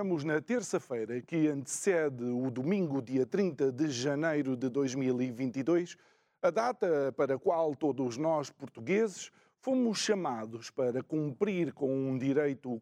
[0.00, 5.94] Estamos na terça-feira que antecede o domingo, dia 30 de janeiro de 2022,
[6.40, 12.80] a data para a qual todos nós, portugueses, fomos chamados para cumprir com um direito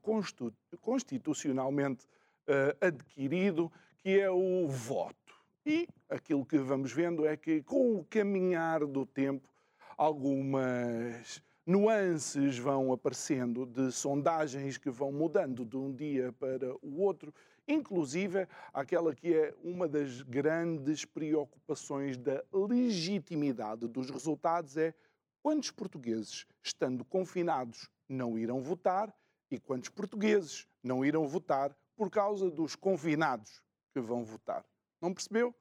[0.80, 2.06] constitucionalmente
[2.46, 5.34] uh, adquirido, que é o voto.
[5.66, 9.48] E aquilo que vamos vendo é que, com o caminhar do tempo,
[9.96, 17.32] algumas nuances vão aparecendo de sondagens que vão mudando de um dia para o outro,
[17.66, 24.94] inclusive aquela que é uma das grandes preocupações da legitimidade dos resultados é
[25.42, 29.14] quantos portugueses, estando confinados, não irão votar
[29.50, 34.64] e quantos portugueses não irão votar por causa dos confinados que vão votar.
[35.02, 35.54] Não percebeu?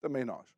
[0.00, 0.48] Também nós.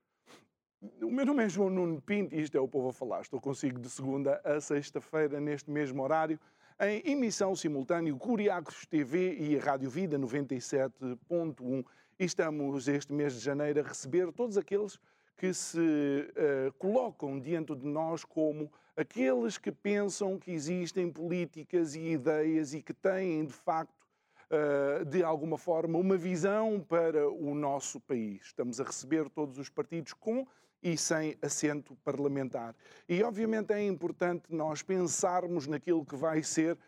[0.82, 3.22] O meu nome é João Nuno Pinto e isto é o Povo a Falar.
[3.22, 6.38] Estou consigo de segunda a sexta-feira, neste mesmo horário,
[6.78, 11.84] em emissão simultânea Curiacos TV e a Rádio Vida 97.1.
[12.18, 14.98] E estamos este mês de janeiro a receber todos aqueles
[15.38, 22.00] que se uh, colocam diante de nós como aqueles que pensam que existem políticas e
[22.00, 24.06] ideias e que têm, de facto,
[24.50, 28.42] uh, de alguma forma, uma visão para o nosso país.
[28.46, 30.46] Estamos a receber todos os partidos com
[30.82, 32.74] e sem assento parlamentar.
[33.08, 36.78] E, obviamente, é importante nós pensarmos naquilo que vai ser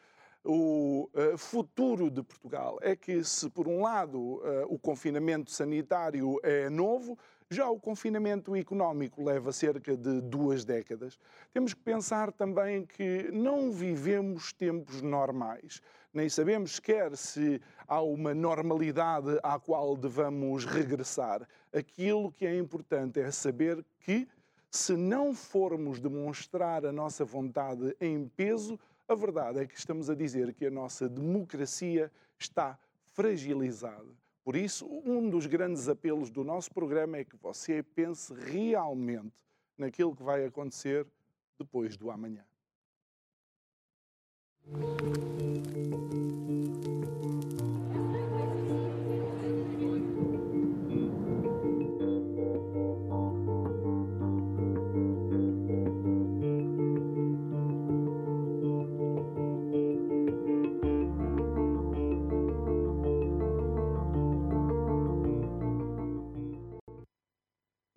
[0.44, 2.78] o uh, futuro de Portugal.
[2.80, 7.18] É que, se por um lado uh, o confinamento sanitário é novo,
[7.50, 11.18] já o confinamento económico leva cerca de duas décadas.
[11.52, 15.80] Temos que pensar também que não vivemos tempos normais.
[16.18, 21.48] Nem sabemos sequer se há uma normalidade à qual devamos regressar.
[21.72, 24.26] Aquilo que é importante é saber que,
[24.68, 30.14] se não formos demonstrar a nossa vontade em peso, a verdade é que estamos a
[30.16, 32.76] dizer que a nossa democracia está
[33.14, 34.12] fragilizada.
[34.42, 39.32] Por isso, um dos grandes apelos do nosso programa é que você pense realmente
[39.78, 41.06] naquilo que vai acontecer
[41.56, 42.44] depois do amanhã.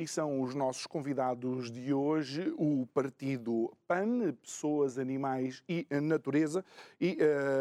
[0.01, 6.65] E são os nossos convidados de hoje, o Partido PAN, Pessoas, Animais e Natureza,
[6.99, 7.19] e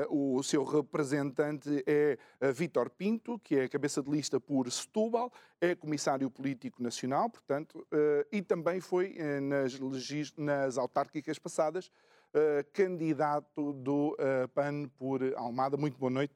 [0.09, 5.31] uh, o seu representante é uh, Vítor Pinto, que é cabeça de lista por Setúbal,
[5.61, 9.79] é comissário político nacional, portanto, uh, e também foi nas,
[10.39, 11.91] nas autárquicas passadas
[12.73, 14.17] candidato do
[14.55, 15.77] PAN por Almada.
[15.77, 16.35] Muito boa noite.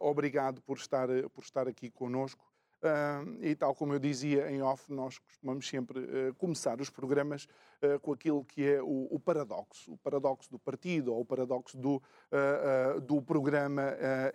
[0.00, 2.47] obrigado por estar, por estar aqui conosco.
[2.80, 7.48] Uh, e tal como eu dizia em off, nós costumamos sempre uh, começar os programas
[7.82, 11.76] uh, com aquilo que é o, o, paradoxo, o paradoxo do partido ou o paradoxo
[11.76, 12.00] do,
[12.30, 13.82] ah, do programa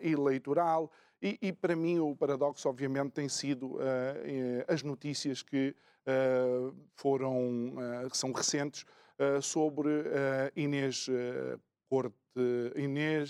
[0.02, 0.92] eleitoral.
[1.22, 5.74] E, e, para mim o paradoxo, obviamente, tem sido eh, as notícias que
[6.96, 7.76] foram,
[8.12, 8.86] que são recentes,
[9.42, 9.90] sobre
[10.56, 11.08] Inês
[11.90, 12.16] Corte,
[12.76, 13.30] Inês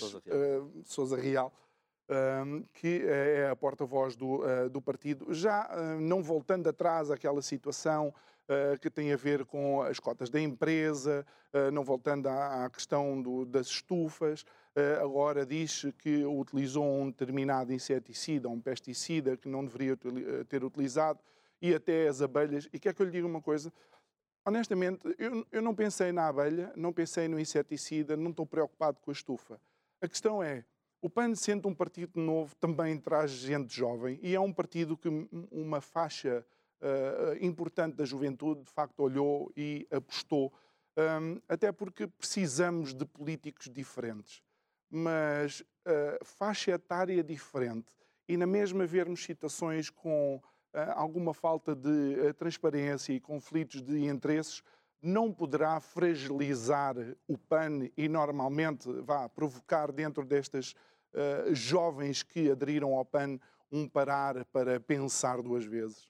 [0.85, 1.62] Souza Real, Real
[2.73, 8.13] que é a porta-voz do, uh, do partido, já uh, não voltando atrás àquela situação
[8.49, 11.25] uh, que tem a ver com as cotas da empresa,
[11.71, 14.43] não voltando à questão do, das estufas,
[14.99, 19.95] agora diz que utilizou um determinado inseticida, um pesticida que não deveria
[20.49, 21.19] ter utilizado,
[21.61, 22.67] e até as abelhas.
[22.73, 23.71] E quer que eu lhe diga uma coisa?
[24.43, 29.11] Honestamente, eu, eu não pensei na abelha, não pensei no inseticida, não estou preocupado com
[29.11, 29.61] a estufa.
[30.01, 30.65] A questão é,
[31.03, 35.09] o PAN, sendo um partido novo, também traz gente jovem e é um partido que
[35.51, 36.45] uma faixa
[36.79, 40.53] uh, importante da juventude, de facto, olhou e apostou,
[40.97, 44.41] um, até porque precisamos de políticos diferentes.
[44.89, 47.91] Mas uh, faixa etária diferente
[48.25, 50.41] e na mesma vermos situações com uh,
[50.95, 54.63] alguma falta de transparência e conflitos de interesses,
[55.01, 56.95] não poderá fragilizar
[57.27, 60.73] o PAN e normalmente vá provocar dentro destas
[61.13, 63.39] uh, jovens que aderiram ao PAN
[63.71, 66.07] um parar para pensar duas vezes?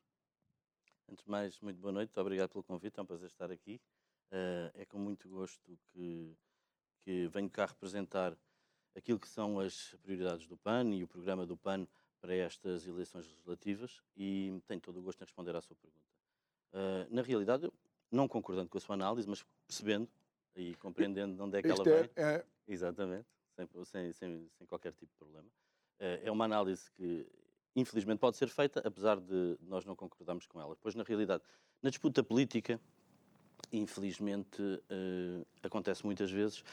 [1.09, 3.79] Antes de mais, muito boa noite, obrigado pelo convite, é um prazer estar aqui.
[4.31, 6.35] Uh, é com muito gosto que,
[7.01, 8.35] que venho cá representar
[8.95, 11.87] aquilo que são as prioridades do PAN e o programa do PAN
[12.19, 16.07] para estas eleições legislativas e tenho todo o gosto em responder à sua pergunta.
[16.73, 17.71] Uh, na realidade,
[18.09, 20.07] não concordando com a sua análise, mas percebendo
[20.55, 22.09] e compreendendo de onde é que Isto ela vem.
[22.15, 22.45] É, é...
[22.67, 25.47] Exatamente, sem, sem, sem, qualquer tipo de problema.
[25.99, 27.25] Uh, é uma análise que,
[27.75, 30.75] infelizmente, pode ser feita, apesar de nós não concordarmos com ela.
[30.81, 31.43] Pois, na realidade,
[31.81, 32.79] na disputa política,
[33.71, 36.63] infelizmente, uh, acontece muitas vezes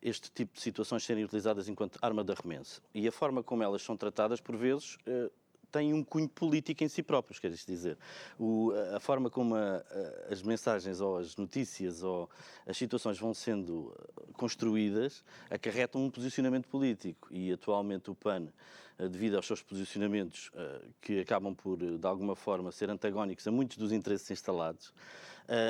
[0.00, 2.82] este tipo de situações serem utilizadas enquanto arma de arremesso.
[2.94, 5.30] E a forma como elas são tratadas, por vezes, uh,
[5.70, 7.96] tem um cunho político em si próprios, quer dizer.
[8.38, 12.28] O, a forma como a, a, as mensagens ou as notícias ou
[12.66, 13.94] as situações vão sendo
[14.34, 18.48] construídas acarretam um posicionamento político e atualmente o PAN,
[18.98, 20.50] devido aos seus posicionamentos
[21.02, 24.92] que acabam por, de alguma forma, ser antagónicos a muitos dos interesses instalados,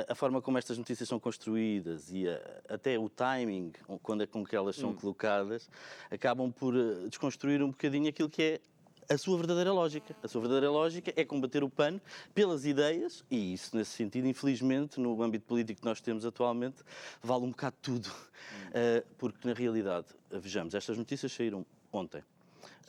[0.07, 2.25] a forma como estas notícias são construídas e
[2.67, 3.71] até o timing
[4.01, 4.95] quando é com que elas são hum.
[4.95, 5.69] colocadas
[6.09, 8.61] acabam por eh, desconstruir um bocadinho aquilo que é
[9.09, 10.15] a sua verdadeira lógica.
[10.21, 11.99] A sua verdadeira lógica é combater o PAN
[12.33, 16.77] pelas ideias, e isso, nesse sentido, infelizmente, no âmbito político que nós temos atualmente,
[17.21, 18.07] vale um bocado tudo.
[18.07, 22.21] Uh, porque, na realidade, vejamos, estas notícias saíram ontem.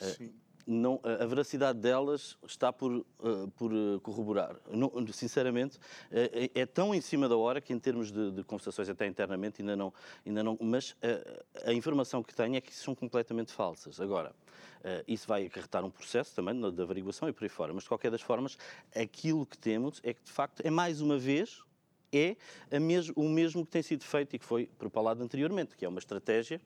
[0.01, 3.05] Uh, Sim não, a veracidade delas está por, uh,
[3.57, 4.55] por uh, corroborar.
[4.71, 5.81] Não, sinceramente, uh,
[6.55, 9.75] é tão em cima da hora que, em termos de, de conversações até internamente, ainda
[9.75, 9.95] não.
[10.27, 10.95] Ainda não mas
[11.65, 13.99] a informação que tenho é que são completamente falsas.
[13.99, 14.35] Agora,
[15.07, 17.73] isso vai acarretar um processo também de averiguação e por aí fora.
[17.73, 18.59] Mas, de qualquer das formas,
[18.95, 21.63] aquilo que temos é que, de facto, é mais uma vez.
[22.13, 22.37] É
[22.81, 25.99] mes o mesmo que tem sido feito e que foi propalado anteriormente, que é uma
[25.99, 26.61] estratégia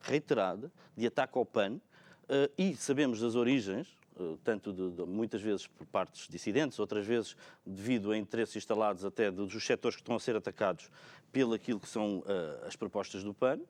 [0.00, 1.80] reiterada de ataque ao PAN,
[2.28, 3.86] Uh, e sabemos das origens,
[4.16, 9.04] uh, tanto de, de, muitas vezes por partes dissidentes, outras vezes devido a interesses instalados
[9.04, 10.90] até dos setores que estão a ser atacados
[11.30, 13.60] pelo aquilo que são uh, as propostas do PAN,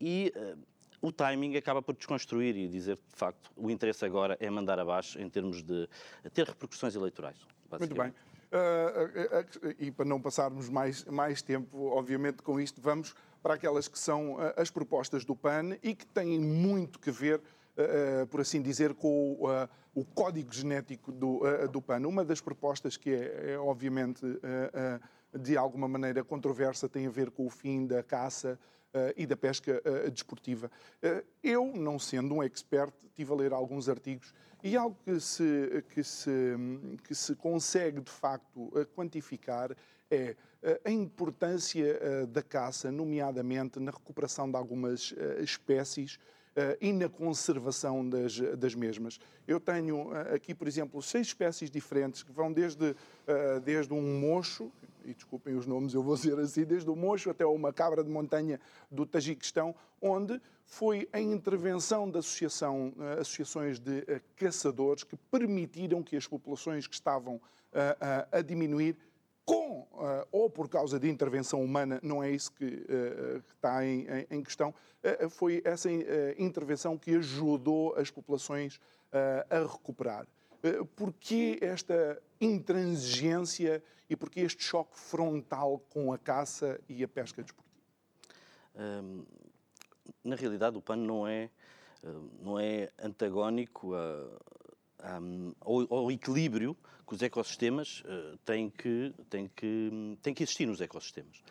[0.00, 0.32] e
[1.02, 4.78] o timing acaba por desconstruir e dizer que, de facto, o interesse agora é mandar
[4.78, 5.88] abaixo em termos de
[6.32, 7.36] ter repercussões eleitorais.
[7.80, 8.14] Muito bem.
[9.76, 13.12] E para não passarmos mais, mais tempo, obviamente, com isto, vamos
[13.42, 17.40] para aquelas que são as propostas do PAN e que têm muito que ver
[18.30, 21.40] por assim dizer, com uh, o código genético do,
[21.70, 22.06] do PAN.
[22.06, 24.22] Uma das propostas que é, é obviamente,
[25.34, 28.58] de alguma maneira controversa tem a ver com o fim da caça
[29.16, 29.82] e da pesca
[30.12, 30.70] desportiva.
[31.42, 34.32] eu, não sendo um expert, tive a ler alguns artigos
[34.62, 36.30] e algo que se, que se,
[37.04, 39.74] que se consegue, de facto, quantificar
[40.10, 40.36] é
[40.84, 46.37] a importância da caça, nomeadamente na recuperação de algumas espécies uh,
[46.80, 49.18] e na conservação das, das mesmas.
[49.46, 54.20] Eu tenho uh, aqui, por exemplo, seis espécies diferentes que vão desde, uh, desde um
[54.20, 54.70] mocho,
[55.04, 58.10] e desculpem os nomes, eu vou dizer assim, desde o mocho até uma cabra de
[58.10, 58.60] montanha
[58.90, 64.04] do Tajiquistão, onde foi a intervenção da associação, associações de
[64.36, 67.40] caçadores que permitiram que as populações que estavam
[68.30, 68.98] a diminuir
[69.48, 73.82] com uh, ou por causa de intervenção humana, não é isso que, uh, que está
[73.82, 75.88] em, em questão, uh, foi essa
[76.36, 78.78] intervenção que ajudou as populações
[79.48, 80.26] a recuperar.
[80.94, 87.74] Porquê esta intransigência e porquê este choque frontal com a caça e a pesca desportiva?
[88.76, 89.24] Um,
[90.22, 91.48] na realidade, o PAN não é,
[92.42, 94.28] não é antagónico a,
[95.60, 96.76] ao, ao, equilíbrio
[97.06, 101.42] que os ecossistemas uh, têm, que, têm, que, têm que existir nos ecossistemas.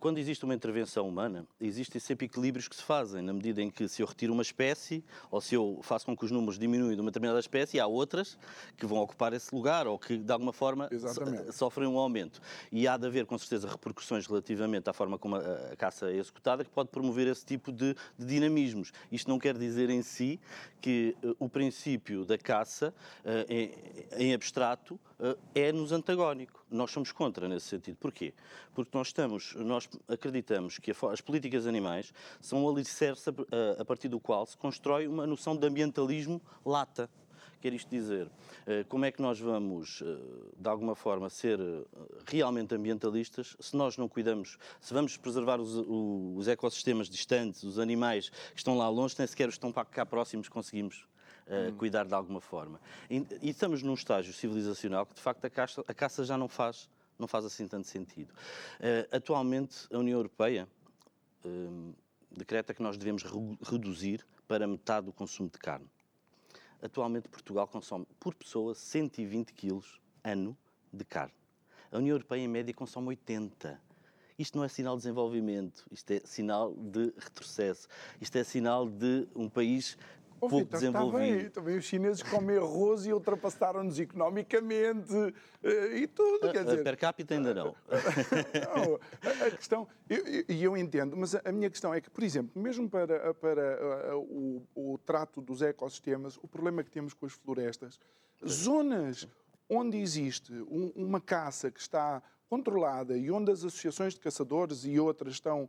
[0.00, 3.86] Quando existe uma intervenção humana, existem sempre equilíbrios que se fazem, na medida em que
[3.86, 7.02] se eu retiro uma espécie, ou se eu faço com que os números diminuem de
[7.02, 8.38] uma determinada espécie, há outras
[8.78, 11.52] que vão ocupar esse lugar, ou que de alguma forma Exatamente.
[11.52, 12.40] sofrem um aumento.
[12.72, 16.16] E há de haver, com certeza, repercussões relativamente à forma como a, a caça é
[16.16, 18.92] executada, que pode promover esse tipo de, de dinamismos.
[19.12, 20.40] Isto não quer dizer em si
[20.80, 23.70] que uh, o princípio da caça, uh, em,
[24.16, 24.98] em abstrato,
[25.54, 27.96] é-nos antagónico nós somos contra nesse sentido.
[27.96, 28.32] Porquê?
[28.74, 33.30] Porque nós estamos, nós acreditamos que as políticas animais são o alicerce
[33.78, 37.10] a, partir do qual se constrói uma noção de ambientalismo lata.
[37.60, 38.30] Quer isto dizer,
[38.66, 40.06] eh, como é que nós vamos, eh,
[40.56, 41.84] de alguma forma, ser eh,
[42.24, 48.30] realmente ambientalistas se nós não cuidamos, se vamos preservar os, os ecossistemas distantes, os animais
[48.30, 51.04] que estão lá longe, nem sequer os que estão cá próximos conseguimos
[51.50, 52.80] uh, cuidar de alguma forma.
[53.10, 56.48] E, e, estamos num estágio civilizacional que, de facto, a caça, a caça já não
[56.48, 56.88] faz
[57.18, 58.32] não faz assim tanto sentido.
[58.80, 60.66] Uh, atualmente, a União Europeia
[61.44, 61.94] uh,
[62.30, 65.86] decreta que nós devemos re reduzir para metade o consumo de carne.
[66.82, 70.56] Atualmente, Portugal consome por pessoa 120 quilos ano
[70.90, 71.34] de carne.
[71.92, 73.80] A União Europeia, em média, consome 80.
[74.38, 77.86] Isto não é sinal de desenvolvimento, isto é sinal de retrocesso,
[78.18, 79.98] isto é sinal de um país
[80.40, 81.22] Oh, pouco Victor, desenvolvido.
[81.22, 86.82] Está bem, também os chineses comem arroz e ultrapassaram-nos economicamente uh, e tudo, quer dizer...
[86.82, 87.74] Per capita ainda não.
[88.74, 90.14] não a, questão, e
[90.64, 94.66] eu, eu, entendo, mas a, minha questão é que, por exemplo, mesmo para, para o,
[94.74, 98.00] o, trato dos ecossistemas, o problema que temos com as florestas,
[98.46, 99.28] zonas
[99.68, 104.98] onde existe um, uma caça que está controlada e onde as associações de caçadores e
[104.98, 105.68] outras estão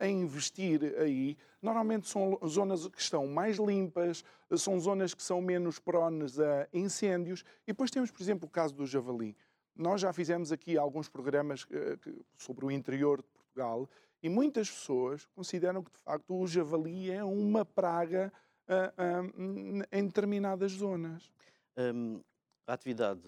[0.00, 4.24] a investir aí, normalmente são zonas que estão mais limpas,
[4.56, 7.44] são zonas que são menos prones a incêndios.
[7.64, 9.36] E depois temos, por exemplo, o caso do javali.
[9.76, 11.96] Nós já fizemos aqui alguns programas eh,
[12.36, 13.88] sobre o interior de Portugal
[14.20, 18.32] e muitas pessoas consideram que, de facto, o javali é uma praga
[18.68, 21.32] uh, uh, em determinadas zonas.
[21.76, 22.20] Um,
[22.66, 23.22] a atividade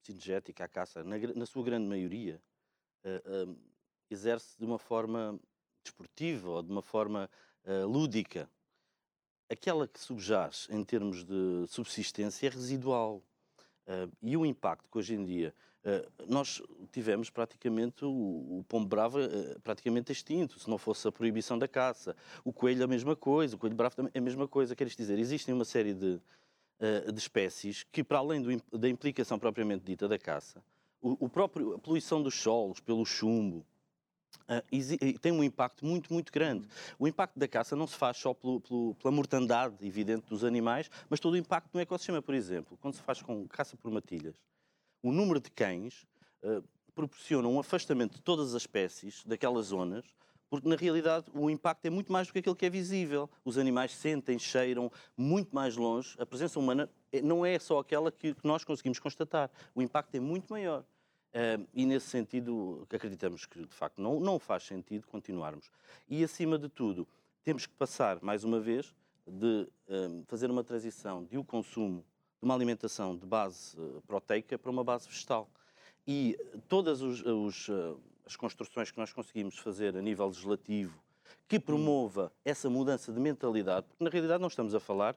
[0.00, 2.40] cinegética, a caça, na, na sua grande maioria,
[3.04, 3.56] uh, um,
[4.10, 5.38] exerce de uma forma
[5.82, 7.28] desportiva ou de uma forma
[7.64, 8.48] uh, lúdica.
[9.50, 13.22] Aquela que subjaz em termos de subsistência é residual.
[13.86, 15.52] Uh, e o impacto que hoje em dia
[15.84, 16.62] uh, nós
[16.92, 21.66] tivemos praticamente o, o pombo bravo uh, praticamente extinto, se não fosse a proibição da
[21.66, 22.16] caça.
[22.44, 24.76] O coelho a mesma coisa, o coelho bravo também é a mesma coisa.
[24.76, 26.20] Queres dizer, existem uma série de,
[27.12, 30.62] de espécies que, para além do, da implicação propriamente dita da caça,
[31.00, 33.66] o, o próprio, a poluição dos solos pelo chumbo,
[34.48, 36.66] Uh, tem um impacto muito, muito grande.
[36.98, 40.90] O impacto da caça não se faz só pelo, pelo, pela mortandade evidente dos animais,
[41.08, 42.20] mas todo o impacto no ecossistema.
[42.20, 44.36] Por exemplo, quando se faz com caça por matilhas,
[45.02, 46.06] o número de cães
[46.42, 46.62] uh,
[46.94, 50.04] proporciona um afastamento de todas as espécies daquelas zonas,
[50.52, 53.28] porque na realidade o impacto é muito mais do que aquilo que é visível.
[53.42, 56.14] Os animais sentem, cheiram muito mais longe.
[56.18, 59.50] A presença humana eh, não é só aquela que nós conseguimos constatar.
[59.74, 60.84] O impacto é muito maior.
[61.32, 65.70] Uh, e nesse sentido, acreditamos que de facto não, não faz sentido continuarmos.
[66.06, 67.08] E acima de tudo,
[67.42, 68.94] temos que passar, mais uma vez,
[69.26, 72.04] de uh, fazer uma transição de o consumo
[72.38, 75.48] de uma alimentação de base uh, proteica para uma base vegetal.
[76.06, 76.36] E
[76.68, 77.70] todas os, os,
[78.26, 81.02] as construções que nós conseguimos fazer a nível legislativo
[81.48, 85.16] que promova essa mudança de mentalidade, porque na realidade não estamos a falar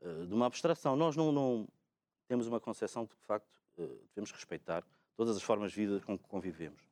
[0.00, 1.68] de uma abstração, nós não, não
[2.28, 3.48] temos uma concepção de que de facto
[4.14, 4.84] devemos respeitar
[5.16, 6.82] todas as formas de vida com que convivemos.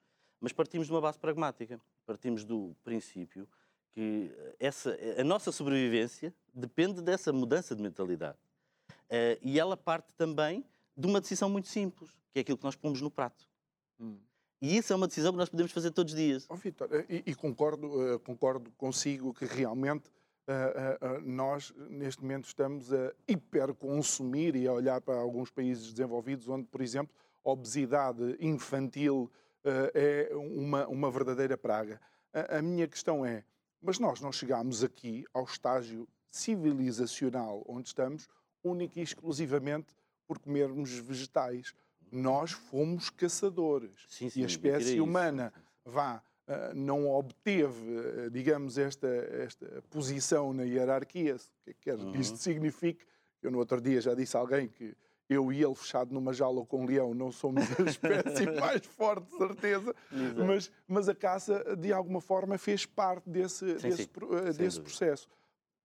[0.41, 3.49] Mas partimos de uma base pragmática, partimos do princípio
[3.93, 8.39] que essa, a nossa sobrevivência depende dessa mudança de mentalidade.
[8.91, 10.65] Uh, e ela parte também
[10.97, 13.47] de uma decisão muito simples, que é aquilo que nós pomos no prato.
[14.01, 14.19] Hum.
[14.61, 16.47] E isso é uma decisão que nós podemos fazer todos os dias.
[16.49, 20.09] Oh, Vitor, eh, e, e, concordo, uh, concordo consigo que realmente
[20.49, 26.67] uh, nós, neste momento, estamos a hiperconsumir e a olhar para alguns países desenvolvidos, onde,
[26.67, 27.15] por exemplo,
[27.45, 29.31] obesidade infantil
[29.65, 32.01] uh, é uma, uma verdadeira praga.
[32.33, 33.45] A, a, minha questão é:
[33.81, 38.29] mas nós não chegámos aqui ao estágio civilizacional onde estamos,
[38.63, 39.95] única e exclusivamente
[40.27, 41.75] por comermos vegetais.
[42.11, 45.53] Nós fomos caçadores sim, sim, e a espécie humana
[45.85, 52.33] vá Uh, não obteve, uh, digamos, esta, esta posição na hierarquia, que quer que isto
[52.33, 52.37] uhum.
[52.37, 53.07] signifique.
[53.41, 54.93] Eu no outro dia já disse a alguém que
[55.33, 59.31] eu e ele fechado numa jaula com um leão não somos a espécie mais forte,
[59.31, 59.95] de certeza,
[60.47, 64.11] mas, mas a caça, de alguma forma, fez parte desse, sim, desse, sim.
[64.23, 65.29] Uh, desse processo.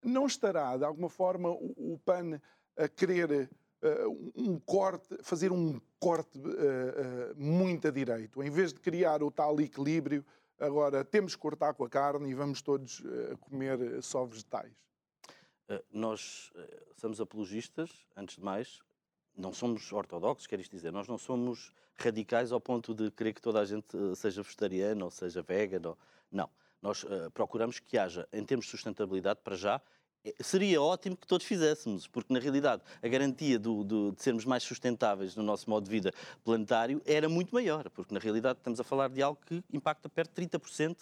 [0.03, 2.39] Não estará, de alguma forma, o, o PAN
[2.77, 3.49] a querer
[3.81, 9.31] uh, um corte, fazer um corte uh, muito a direito, em vez de criar o
[9.31, 10.25] tal equilíbrio,
[10.59, 13.03] agora temos que cortar com a carne e vamos todos
[13.41, 14.73] comer só vegetais?
[15.91, 16.51] Nós
[16.95, 18.79] somos apologistas, antes de mais,
[19.37, 23.41] não somos ortodoxos, quer isto dizer, nós não somos radicais ao ponto de querer que
[23.41, 25.89] toda a gente eh, seja vegetariana ou seja vegana.
[25.89, 25.97] Ou...
[26.31, 26.49] Não.
[26.81, 29.81] Nós uh, procuramos que haja, em termos de sustentabilidade, para já,
[30.23, 34.45] eh, seria ótimo que todos fizéssemos, porque na realidade a garantia do, do, de sermos
[34.45, 36.13] mais sustentáveis no nosso modo de vida
[36.43, 40.39] planetário era muito maior, porque na realidade estamos a falar de algo que impacta perto
[40.39, 40.97] de 30%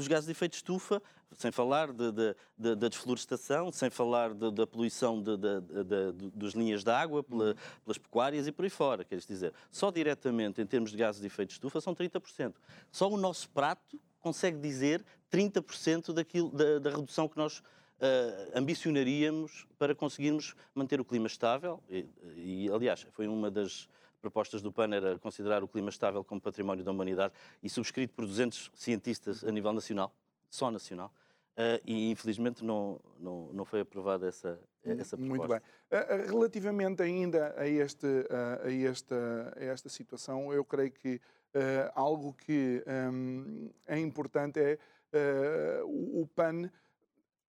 [0.00, 1.02] dos gases de efeito de estufa,
[1.36, 5.22] sem falar da de, de, de, desflorestação, sem falar da poluição
[6.34, 7.54] das linhas de água pela,
[7.84, 9.04] pelas pecuárias e por aí fora.
[9.04, 12.54] Quer dizer, só diretamente em termos de gases de efeito de estufa são 30%.
[12.90, 17.62] Só o nosso prato consegue dizer 30% daquilo, da, da redução que nós
[18.00, 21.82] Uh, ambicionaríamos para conseguirmos manter o clima estável.
[21.90, 23.90] E, e, aliás, foi uma das
[24.20, 28.26] propostas do PAN era considerar o clima estável como património da humanidade e subscrito por
[28.26, 30.12] 200 cientistas a nível nacional,
[30.48, 31.12] só nacional.
[31.60, 35.26] Uh, e infelizmente não, não, não foi aprovada essa, essa proposta.
[35.26, 35.58] Muito bem.
[35.58, 41.20] Uh, relativamente ainda a, este, uh, a, esta, a esta situação, eu creio que
[41.96, 42.80] algo que
[43.12, 44.78] um, é importante é
[45.84, 46.70] o, o PAN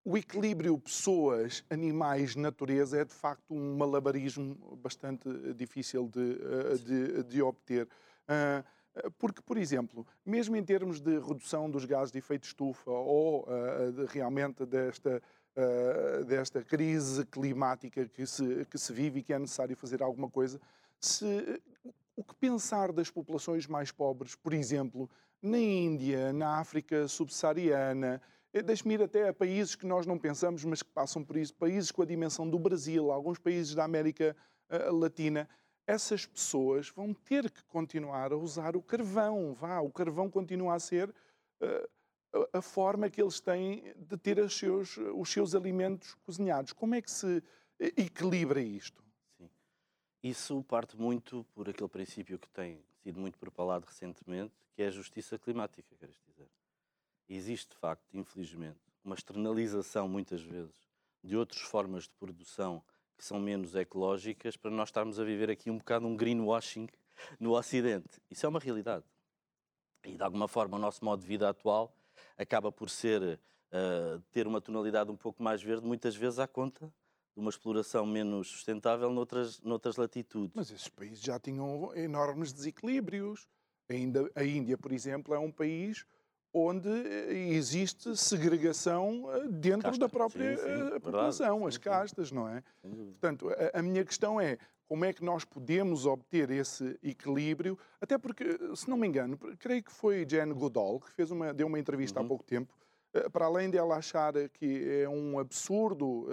[0.04, 6.38] o equilíbrio pessoas, animais, natureza é de facto um malabarismo bastante difícil de,
[6.84, 7.88] de, de obter.
[9.18, 13.92] Porque, por exemplo, mesmo em termos de redução dos gases de efeito estufa ou uh,
[13.92, 15.22] de, realmente desta,
[15.56, 20.30] uh, desta crise climática que se, que se vive e que é necessário fazer alguma
[20.30, 20.60] coisa,
[21.00, 21.62] se,
[22.16, 25.10] o que pensar das populações mais pobres, por exemplo,
[25.42, 30.66] na Índia, na África subsaariana, eh, Deixe-me ir até a países que nós não pensamos,
[30.66, 34.36] mas que passam por isso, países com a dimensão do Brasil, alguns países da América
[34.70, 35.48] uh, Latina,
[35.88, 39.54] essas pessoas vão ter que continuar a usar o carvão.
[39.54, 44.58] Vá, o carvão continua a ser uh, a forma que eles têm de ter os
[44.58, 46.74] seus, os seus alimentos cozinhados.
[46.74, 47.42] Como é que se
[47.80, 49.02] equilibra isto?
[49.38, 49.50] Sim.
[50.22, 54.92] Isso parte muito por aquele princípio que tem sido muito propalado recentemente, que é a
[54.92, 56.48] justiça climática, queres dizer.
[57.30, 60.76] Existe, de facto, infelizmente, uma externalização, muitas vezes,
[61.24, 62.84] de outras formas de produção
[63.18, 66.88] que são menos ecológicas para nós estarmos a viver aqui um bocado um greenwashing
[67.40, 68.20] no Ocidente.
[68.30, 69.06] Isso é uma realidade.
[70.04, 71.96] E de alguma forma o nosso modo de vida atual
[72.38, 73.40] acaba por ser
[73.72, 76.92] uh, ter uma tonalidade um pouco mais verde, muitas vezes à conta
[77.34, 80.52] de uma exploração menos sustentável noutras, noutras latitudes.
[80.56, 83.48] Mas esses países já tinham enormes desequilíbrios.
[84.36, 86.06] A Índia, por exemplo, é um país
[86.54, 90.00] onde eh, existe segregação eh, dentro Casta.
[90.00, 90.96] da própria sim, sim.
[90.96, 91.68] Eh, população, Verdade.
[91.68, 92.64] as castas, não é?
[92.82, 98.18] Portanto, a, a, minha questão é como é que nós podemos obter esse equilíbrio, até
[98.18, 101.80] porque, se não me engano, creio que foi Jane Goodall que fez uma, deu uma
[101.80, 102.26] entrevista uhum.
[102.26, 102.74] há pouco tempo,
[103.32, 106.28] para além dela achar que é um absurdo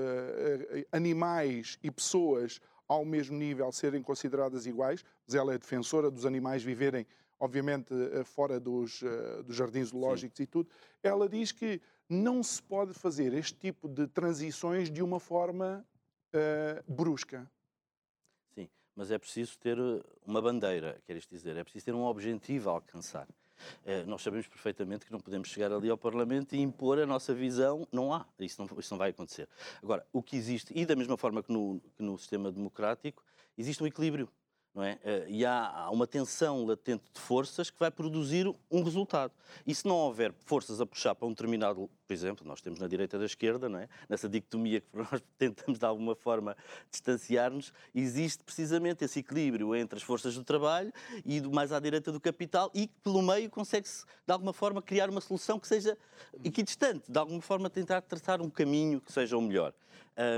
[0.92, 6.62] animais e pessoas ao mesmo nível serem consideradas iguais, mas ela é defensora dos animais
[6.62, 7.06] viverem
[7.38, 10.42] obviamente eh, fora dos, eh, dos jardins zoológicos Sim.
[10.42, 10.70] e tudo,
[11.02, 15.86] ela diz que não se pode fazer este tipo de transições de uma forma
[16.32, 17.50] uh, brusca.
[18.54, 19.76] Sim, mas é preciso ter
[20.26, 23.28] uma bandeira, queres dizer, é preciso ter um objetivo a alcançar.
[23.84, 27.34] Uh, nós sabemos perfeitamente que não podemos chegar ali ao Parlamento e impor a nossa
[27.34, 29.46] visão, não há, isso não, isso não vai acontecer.
[29.82, 33.22] Agora, o que existe, e da mesma forma que no, que no sistema democrático,
[33.58, 34.30] existe um equilíbrio
[34.78, 34.96] não é?
[35.02, 39.32] Eh, e há uma tensão latente de forças que vai produzir um resultado.
[39.66, 42.86] E se não houver forças a puxar para um determinado, por exemplo, nós temos na
[42.86, 43.88] direita e da esquerda, não é?
[44.08, 46.56] nessa dicotomia que nós tentamos de alguma forma
[46.92, 50.92] distanciar-nos, existe precisamente esse equilíbrio entre as forças do trabalho
[51.26, 55.10] e mais à direita do capital e que pelo meio consegue-se de alguma forma criar
[55.10, 55.98] uma solução que seja
[56.44, 59.74] equidistante, de alguma forma tentar traçar um caminho que seja o melhor.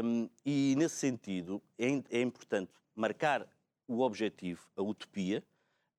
[0.03, 3.47] Um, e nesse sentido é, é importante marcar
[3.95, 5.43] o objetivo, a utopia,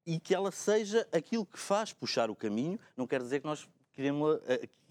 [0.06, 2.80] e que ela seja aquilo que faz puxar o caminho.
[2.96, 4.40] Não quer dizer que nós queremos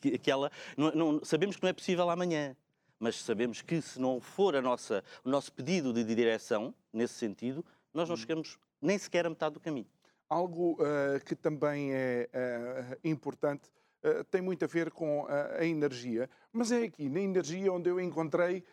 [0.00, 0.50] que ela.
[0.76, 2.56] Não, não, sabemos que não é possível amanhã,
[2.98, 7.64] mas sabemos que se não for a nossa, o nosso pedido de direção nesse sentido,
[7.92, 8.18] nós não hum.
[8.18, 9.88] chegamos nem sequer a metade do caminho.
[10.28, 13.68] Algo uh, que também é uh, importante
[14.04, 18.00] uh, tem muito a ver com a energia, mas é aqui na energia onde eu
[18.00, 18.64] encontrei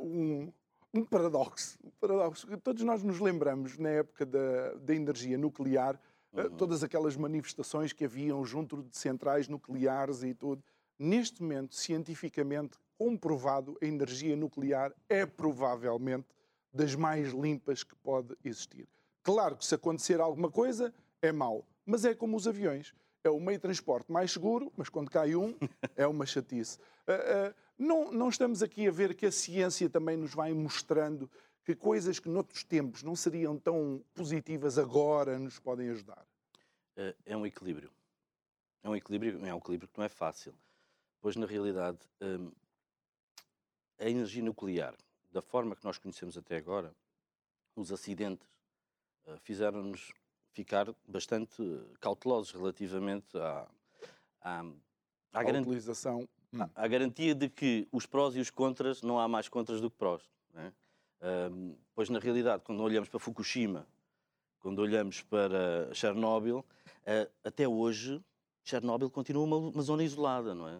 [0.00, 0.52] um,
[0.92, 2.46] um paradoxo, um paradoxo.
[2.58, 6.00] Todos nós nos lembramos, na época da, da energia nuclear,
[6.32, 6.50] eh, uhum.
[6.56, 10.62] todas aquelas manifestações que haviam junto de centrais nucleares e tudo.
[10.98, 16.26] Neste momento, cientificamente comprovado, a energia nuclear é provavelmente
[16.72, 18.86] das mais limpas que pode existir.
[19.22, 22.94] Claro que se acontecer alguma coisa, é mau, mas é como os aviões.
[23.22, 25.54] É o meio de transporte mais seguro, mas quando cai um,
[25.94, 26.78] é uma chatice.
[27.06, 31.30] Uh, uh, não, não estamos aqui a ver que a ciência também nos vai mostrando
[31.64, 36.26] que coisas que noutros tempos não seriam tão positivas agora nos podem ajudar?
[36.96, 37.90] Eh, é um equilíbrio.
[38.82, 40.54] É um equilíbrio, é um equilíbrio que não é fácil.
[41.22, 42.52] Pois, na realidade, hum,
[43.98, 44.94] a energia nuclear,
[45.32, 46.94] da forma que nós conhecemos até agora,
[47.74, 48.46] os acidentes
[49.26, 50.12] eh, fizeram-nos
[50.52, 51.62] ficar bastante
[51.98, 53.66] cautelosos relativamente à,
[54.42, 54.60] à,
[55.32, 56.62] à, à utilização Hum.
[56.74, 59.90] Há a garantia de que os prós e os contras, não há mais contras do
[59.90, 60.22] que prós.
[60.54, 60.72] É?
[61.22, 63.86] Um, pois, na realidade, quando olhamos para Fukushima,
[64.58, 68.22] quando olhamos para Chernobyl, uh, até hoje,
[68.64, 70.76] Chernobyl continua uma, uma zona isolada, não é?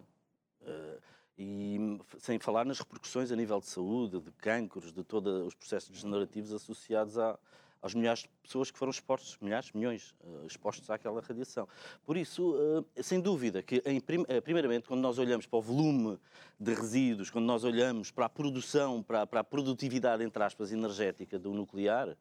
[0.61, 1.01] Uh,
[1.37, 5.89] e sem falar nas repercussões a nível de saúde, de cancros, de todos os processos
[5.89, 7.39] degenerativos associados à,
[7.81, 11.67] aos milhares de pessoas que foram expostos, milhares, milhões, uh, expostos àquela radiação.
[12.05, 13.99] Por isso, uh, sem dúvida, que em,
[14.41, 16.19] primeiramente, quando nós olhamos para o volume
[16.59, 21.39] de resíduos, quando nós olhamos para a produção, para, para a produtividade, entre aspas, energética
[21.39, 22.15] do nuclear,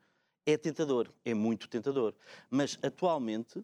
[0.46, 2.14] é tentador, é muito tentador.
[2.48, 3.62] Mas, atualmente,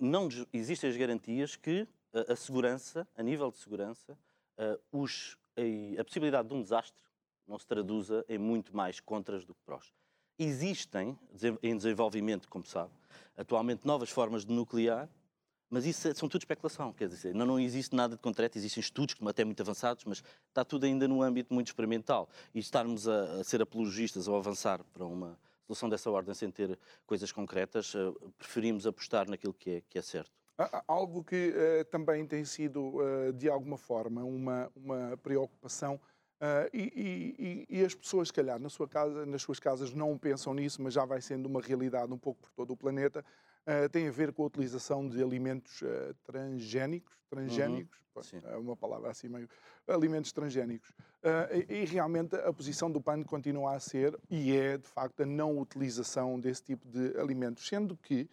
[0.00, 4.18] não existem as garantias que a segurança, a nível de segurança,
[4.92, 7.02] os, a, a possibilidade de um desastre
[7.46, 9.92] não se traduza em muito mais contras do que prós.
[10.42, 11.18] Existem
[11.62, 12.90] em desenvolvimento, como sabe,
[13.36, 15.06] atualmente novas formas de nuclear,
[15.68, 18.80] mas isso é, são tudo especulação, quer dizer, não, não existe nada de concreto, existem
[18.80, 22.26] estudos até muito avançados, mas está tudo ainda no âmbito muito experimental.
[22.54, 26.78] E estarmos a, a ser apologistas ou avançar para uma solução dessa ordem sem ter
[27.06, 30.32] coisas concretas, uh, preferimos apostar naquilo que é, que é certo.
[30.88, 36.00] Algo que uh, também tem sido, uh, de alguma forma, uma, uma preocupação
[36.40, 40.16] Uh, e, e, e, as pessoas, se calhar, na sua casa, nas suas casas não
[40.16, 43.22] pensam nisso, mas já vai sendo uma realidade um pouco por todo o planeta,
[43.66, 48.40] uh, tem a ver com a utilização de alimentos uh, transgénicos, transgénicos, uhum.
[48.44, 49.50] é uma palavra assim meio,
[49.86, 50.90] alimentos transgénicos.
[51.68, 55.26] E, e, realmente a posição do PAN continua a ser, e é de facto, a
[55.26, 58.26] não utilização desse tipo de alimentos, sendo que,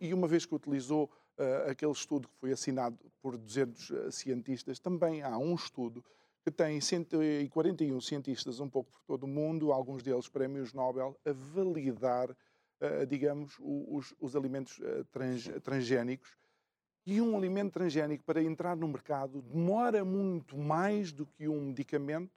[0.00, 1.10] e, uma vez que utilizou
[1.68, 6.02] aquele estudo que foi assinado por 200 cientistas, também há um estudo
[6.44, 11.32] que tem 141 cientistas um pouco por todo o mundo, alguns deles prémios Nobel, a
[11.32, 16.36] validar, uh, digamos, os, os alimentos uh, trans, transgénicos.
[17.06, 22.32] E um alimento transgénico, para entrar no mercado, demora muito mais do que um medicamento.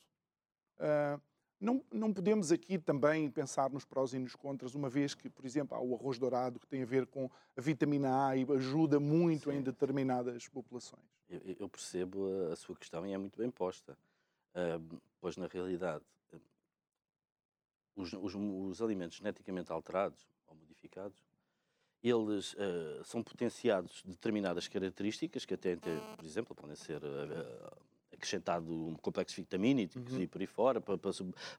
[0.78, 1.22] Uh,
[1.66, 5.46] não, não, podemos aqui também pensar nos prós e nos contras, uma vez que, por
[5.46, 9.00] exemplo, há o arroz dourado que tem a ver com a vitamina A e ajuda
[9.00, 9.58] muito Sim.
[9.58, 11.04] em determinadas populações.
[11.30, 13.98] Eu, eu, percebo a, sua questão e é muito bem posta,
[14.54, 16.04] uh, pois na realidade
[17.96, 21.24] os, os, os, alimentos geneticamente alterados ou modificados,
[22.04, 28.96] eles uh, são potenciados determinadas características que até, por exemplo, podem ser uh, acrescentado um
[28.96, 30.22] complexo vitamínico uhum.
[30.22, 31.12] e por aí fora, para, para,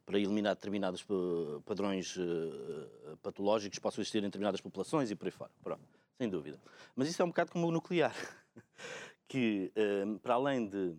[0.05, 1.07] para eliminar determinados
[1.64, 5.51] padrões uh, patológicos que possam existir em determinadas populações e por aí fora.
[5.62, 5.83] Pronto,
[6.19, 6.61] sem dúvida.
[6.95, 8.14] Mas isso é um bocado como o nuclear,
[9.29, 10.95] que uh, para além de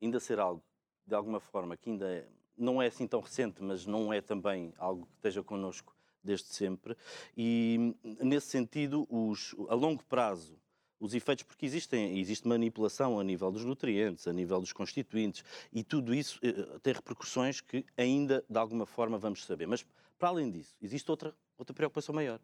[0.00, 0.62] ainda ser algo,
[1.06, 2.26] de alguma forma, que ainda é,
[2.56, 6.96] não é assim tão recente, mas não é também algo que esteja connosco desde sempre,
[7.36, 10.56] e nesse sentido, os, a longo prazo,
[11.02, 15.82] os efeitos, porque existem, existe manipulação a nível dos nutrientes, a nível dos constituintes, e
[15.82, 19.66] tudo isso eh, tem repercussões que ainda, de alguma forma, vamos saber.
[19.66, 19.84] Mas,
[20.16, 22.38] para além disso, existe outra, outra preocupação maior,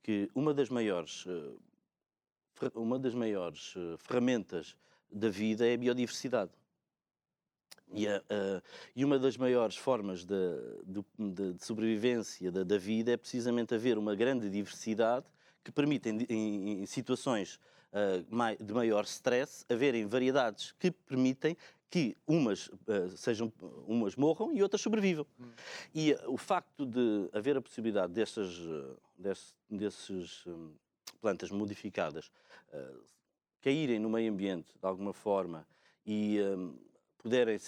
[0.00, 4.76] que uma das maiores, eh, uma das maiores eh, ferramentas
[5.10, 6.52] da vida é a biodiversidade.
[7.92, 8.62] E, a, a,
[8.94, 10.34] e, uma das maiores formas de,
[10.86, 15.26] de, de sobrevivência da, da, vida é precisamente haver uma grande diversidade
[15.64, 17.58] que permite, em, em, em situações
[17.92, 21.56] uh, de maior stress, haverem variedades que permitem
[21.90, 23.52] que umas uh, sejam
[23.86, 25.26] umas morram e outras sobrevivam.
[25.40, 25.50] Hum.
[25.94, 28.58] E uh, o facto de haver a possibilidade destas
[29.18, 30.72] desse, desses um,
[31.20, 32.30] plantas modificadas
[33.60, 35.66] caírem no meio ambiente de alguma forma
[36.06, 36.76] e um,
[37.18, 37.58] puderem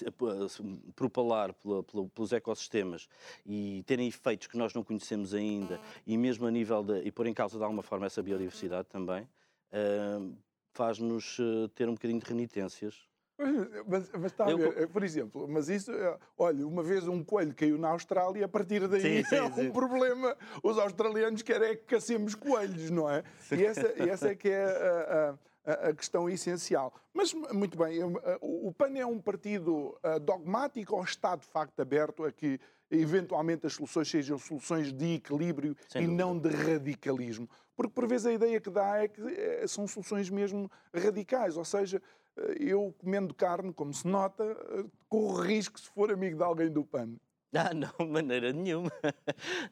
[0.94, 3.09] propalar pela, pela, pelos ecossistemas
[3.44, 7.26] e terem efeitos que nós não conhecemos ainda e mesmo a nível de, e pôr
[7.26, 9.28] em causa de alguma forma essa biodiversidade também,
[10.72, 13.09] faz-nos eh, ter um bocadinho de renitências.
[13.87, 14.88] Mas, mas está a ver, eu...
[14.88, 18.87] por exemplo, mas isso, eh, olha, uma vez um coelho caiu na Austrália, a partir
[18.87, 19.70] daí sim, sim, é um sim.
[19.70, 20.37] problema.
[20.62, 23.24] Os australianos querem é que cacemos coelhos, não é?
[23.50, 26.92] E essa, e essa é que é a, a, a, questão essencial.
[27.14, 32.24] Mas, muito bem, eh, o PAN é um partido dogmático ou está de facto aberto
[32.24, 36.24] a que eventualmente as soluções sejam soluções de equilíbrio Sem e dúvida.
[36.24, 37.48] não de radicalismo?
[37.81, 41.64] Porque por vezes a ideia que dá é que eh, são soluções mesmo radicais, ou
[41.64, 42.03] seja,
[42.37, 46.71] eh, eu comendo carne, como se nota, eh, corro risco se for amigo de alguém
[46.71, 47.14] do PAN.
[47.55, 48.93] Ah, não, maneira nenhuma.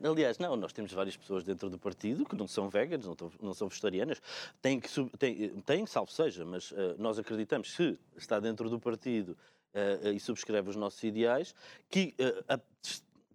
[0.02, 3.52] Aliás, não, nós temos várias pessoas dentro do partido que não são veganas, não, não
[3.52, 4.22] são vegetarianas.
[4.62, 9.36] Têm, que, têm, têm, salvo seja, mas uh, nós acreditamos, se está dentro do partido
[9.74, 11.54] uh, uh, e subscreve os nossos ideais,
[11.90, 12.14] que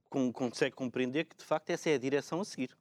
[0.10, 2.76] com, consegue compreender que, de facto, essa é a direção a seguir.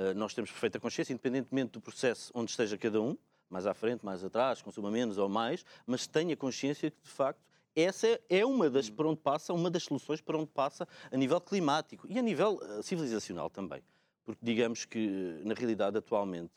[0.00, 3.18] Eh, nós temos perfeita consciência, independentemente do processo onde esteja cada um,
[3.50, 7.42] mais à frente, mais atrás, consuma menos ou mais, mas tenha consciência que, de facto,
[7.76, 11.38] essa é uma das para onde passa, uma das soluções para onde passa a nível
[11.38, 13.82] climático e a nível uh, civilizacional também.
[14.24, 16.52] Porque digamos que, na realidade, atualmente,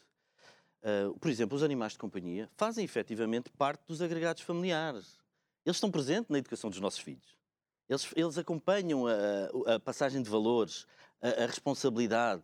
[0.82, 5.19] uh, por exemplo, os animais de companhia fazem efetivamente parte dos agregados familiares.
[5.65, 7.38] Eles estão presentes na educação dos nossos filhos.
[7.89, 10.88] Eles, eles acompanham a, a passagem de valores,
[11.21, 12.43] a, a responsabilidade.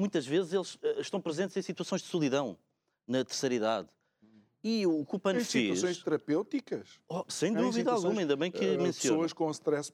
[0.00, 2.56] Muitas vezes eles uh, estão presentes em situações de solidão,
[3.06, 3.88] na terceira idade.
[4.64, 5.78] E o que o PAN em fez...
[5.78, 6.98] situações terapêuticas.
[7.06, 9.18] Oh, sem dúvida alguma, ainda bem que uh, menciona.
[9.18, 9.92] Pessoas com stress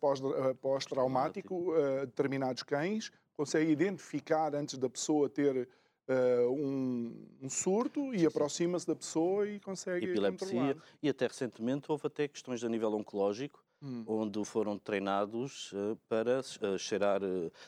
[0.61, 5.69] pós-traumático, uh, determinados cães, conseguem identificar antes da pessoa ter
[6.09, 10.47] uh, um, um, surto e aproxima-se da pessoa e consegue Epilepsia.
[10.47, 10.77] Controlar.
[11.03, 14.05] E até recentemente houve até questões a nível oncológico, hum.
[14.07, 17.21] onde foram treinados uh, para uh, cheirar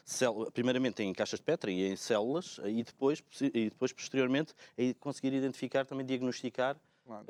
[0.05, 4.55] células, primeiramente em caixas de Petra e em células, e depois, e depois posteriormente,
[5.01, 7.27] conseguir identificar, também diagnosticar claro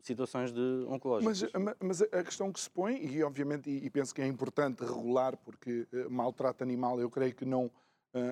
[0.00, 1.52] situações de oncológicas.
[1.54, 5.36] Mas, mas, a questão que se põe, e obviamente, e, penso que é importante regular,
[5.36, 7.70] porque maltrato animal eu creio que não,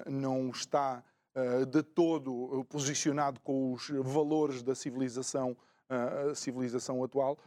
[0.09, 5.57] não está eh, de todo posicionado com os valores da civilização,
[5.89, 7.39] uh, civilização atual,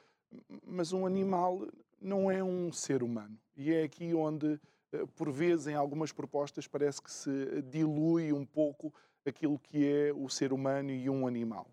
[0.66, 1.68] mas um animal
[2.04, 3.40] não é um ser humano.
[3.56, 4.60] E é aqui onde,
[4.94, 8.94] uh, por vezes, em algumas propostas, parece que se dilui um pouco
[9.26, 11.68] aquilo que é o ser humano e um animal.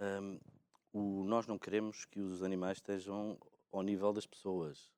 [0.00, 0.38] Um,
[0.92, 3.38] o, nós não queremos que os animais estejam
[3.70, 4.90] ao nível das pessoas.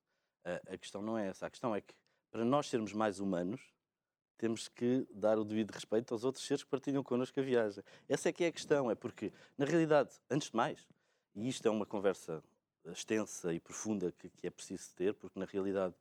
[0.44, 1.46] a questão não é essa.
[1.46, 1.94] A questão é que,
[2.30, 3.60] para nós sermos mais humanos,
[4.38, 7.84] temos que dar o devido respeito aos outros seres que partilham connosco a viagem.
[8.08, 10.88] Essa é que é a questão, é porque, na realidade, antes de mais,
[11.34, 12.42] e isto é uma conversa
[12.86, 15.94] extensa e profunda que, que é preciso ter, porque, na realidade,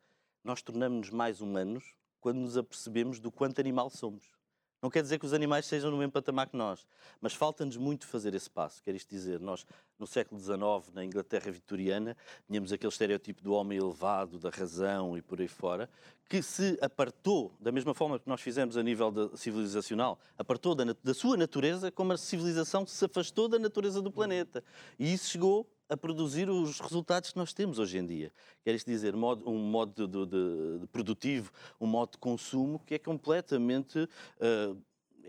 [0.43, 4.39] nós tornamos-nos mais humanos quando nos apercebemos do quanto animal somos.
[4.81, 6.87] Não quer dizer que os animais sejam no mesmo patamar que nós,
[7.19, 8.81] mas falta-nos muito fazer esse passo.
[8.81, 9.65] Quer isto dizer, nós,
[9.97, 12.15] no século XIX, na Inglaterra vitoriana,
[12.47, 15.89] tínhamos aquele estereótipo do homem elevado, da razão e por aí fora,
[16.29, 21.13] que se apartou, da mesma forma que nós fizemos a nível civilizacional, apartou da, da
[21.13, 24.63] sua natureza, como a civilização se afastou da natureza do planeta.
[24.97, 28.31] E isso chegou a produzir os resultados que nós temos hoje em dia.
[28.63, 32.99] Quer isto dizer, um modo de, de, de produtivo, um modo de consumo que é
[32.99, 34.07] completamente.
[34.39, 34.79] Uh,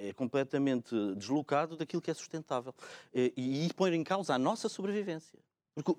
[0.03, 2.75] é completamente deslocado daquilo que é sustentável.
[3.13, 5.39] E, e põe em causa a nossa sobrevivência.
[5.75, 5.99] Porque uh,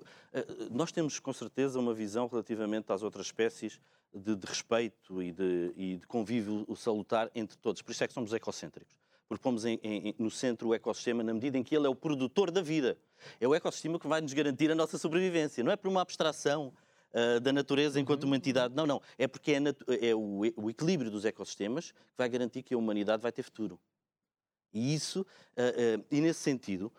[0.72, 3.80] nós temos, com certeza, uma visão relativamente às outras espécies
[4.12, 7.80] de, de respeito e de, e de convívio salutar entre todos.
[7.80, 9.01] Por isso é que somos ecocêntricos
[9.32, 11.94] porque pomos em, em, no centro o ecossistema na medida em que ele é o
[11.94, 12.98] produtor da vida.
[13.40, 15.64] É o ecossistema que vai nos garantir a nossa sobrevivência.
[15.64, 16.70] Não é por uma abstração
[17.14, 18.74] uh, da natureza enquanto uma entidade.
[18.74, 19.00] Não, não.
[19.16, 23.22] É porque é, é o, o, equilíbrio dos ecossistemas que vai garantir que a humanidade
[23.22, 23.80] vai ter futuro.
[24.70, 26.92] E isso, uh, uh, e nesse sentido,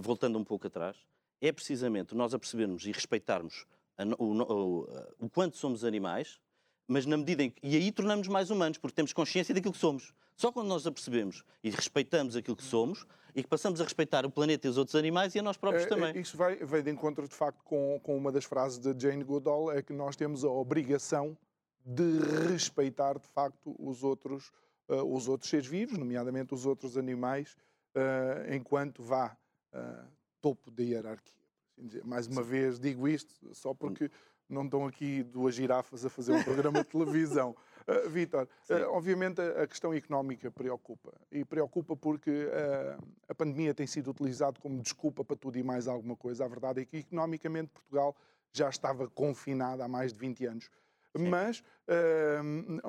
[0.00, 0.96] voltando um pouco atrás,
[1.38, 3.66] é precisamente nós apercebermos e respeitarmos
[3.98, 6.40] a, o, o, o quanto somos animais,
[6.86, 7.60] mas na medida em que.
[7.62, 10.14] E aí tornamos mais humanos, porque temos consciência daquilo que somos.
[10.36, 14.30] Só quando nós apercebemos e respeitamos aquilo que somos e que passamos a respeitar o
[14.30, 16.18] planeta e os outros animais e a nós próprios é, também.
[16.18, 19.72] Isso vai, vai de encontro, de facto, com, com uma das frases de Jane Goodall,
[19.72, 21.36] é que nós temos a obrigação
[21.84, 22.18] de
[22.48, 24.50] respeitar, de facto, os outros,
[24.88, 27.56] uh, os outros seres vivos, nomeadamente os outros animais,
[27.94, 29.36] uh, enquanto vá
[29.74, 30.08] uh,
[30.40, 31.34] topo da hierarquia.
[31.78, 32.48] Assim Mais uma Sim.
[32.48, 34.10] vez digo isto só porque
[34.48, 37.56] não estão aqui duas girafas a fazer um programa de televisão.
[37.86, 41.12] Uh, Vítor, uh, obviamente a, questão económica preocupa.
[41.30, 45.86] E preocupa porque uh, a pandemia tem sido utilizada como desculpa para tudo e mais
[45.86, 46.44] alguma coisa.
[46.44, 48.16] A verdade é que economicamente Portugal
[48.52, 50.70] já estava confinado há mais de 20 anos.
[51.16, 51.28] Sim.
[51.28, 51.62] Mas,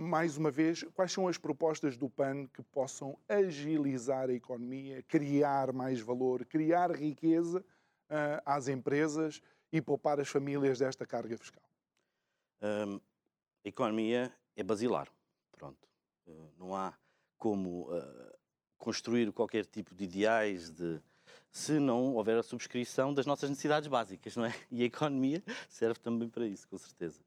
[0.01, 5.71] mais uma vez, quais são as propostas do PAN que possam agilizar a economia, criar
[5.71, 7.63] mais valor, criar riqueza
[8.43, 11.61] às empresas e poupar as famílias desta carga fiscal?
[12.63, 12.99] Um,
[13.63, 15.07] a economia é basilar.
[15.51, 15.87] Pronto.
[16.27, 16.93] Uh, não há
[17.37, 18.35] como uh,
[18.77, 20.99] construir qualquer tipo de ideais de
[21.51, 24.53] se não houver a subscrição das nossas necessidades básicas, não é?
[24.71, 27.19] E a economia serve também para isso, com certeza.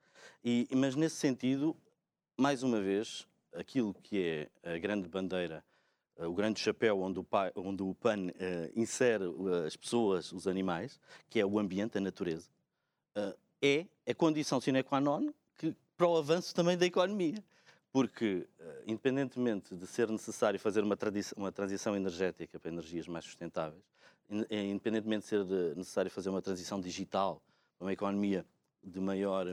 [0.45, 1.77] E, mas nesse sentido,
[2.37, 5.65] mais uma vez, aquilo que é a grande bandeira,
[6.19, 8.33] uh, o grande chapéu onde o, PAN, onde o PAN uh,
[8.77, 9.25] insere
[9.67, 12.49] as pessoas, os animais, que é o ambiente, a natureza,
[13.17, 17.45] uh, é a condição sine qua non que, para o avanço também da economia.
[17.91, 20.97] Porque, uh, independentemente de ser necessário fazer uma,
[21.37, 23.83] uma, transição energética para energias mais sustentáveis,
[24.51, 27.43] eh, independentemente de ser de necessário fazer uma transição digital
[27.77, 28.47] para uma economia
[28.85, 29.47] de maior,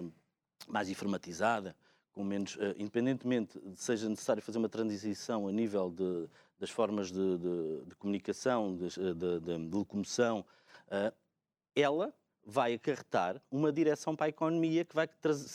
[0.68, 1.76] mais informatizada,
[2.12, 6.30] com menos, independentemente de seja necessário fazer uma transição a nível de,
[6.60, 8.88] das formas de, de, de comunicação, de,
[9.72, 10.46] locomoção,
[11.74, 12.14] ela
[12.46, 15.10] vai acarretar uma direção para a economia que vai,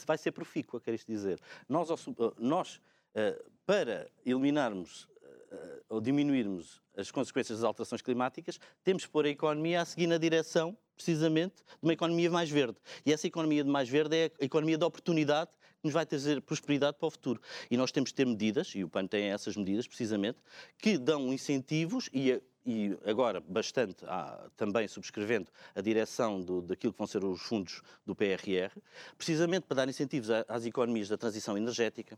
[0.06, 1.40] vai ser profícua, quer isto dizer.
[1.68, 1.94] Nós, eh,
[2.38, 2.80] nós
[3.14, 5.08] eh, para eliminarmos
[5.50, 10.06] eh, ou diminuirmos as consequências das alterações climáticas, temos que pôr a economia a seguir
[10.06, 12.76] na direção precisamente de uma economia mais verde.
[13.06, 16.42] E essa economia de mais verde é a economia da oportunidade que nos vai trazer
[16.42, 17.40] prosperidade para o futuro.
[17.70, 20.38] E nós temos de ter medidas, e o PAN tem essas medidas precisamente,
[20.76, 26.98] que dão incentivos e e agora bastante ah, também subscrevendo a direção do, daquilo que
[26.98, 28.70] vão ser os fundos do PRR,
[29.18, 32.16] precisamente para dar incentivos às economias da transição energética,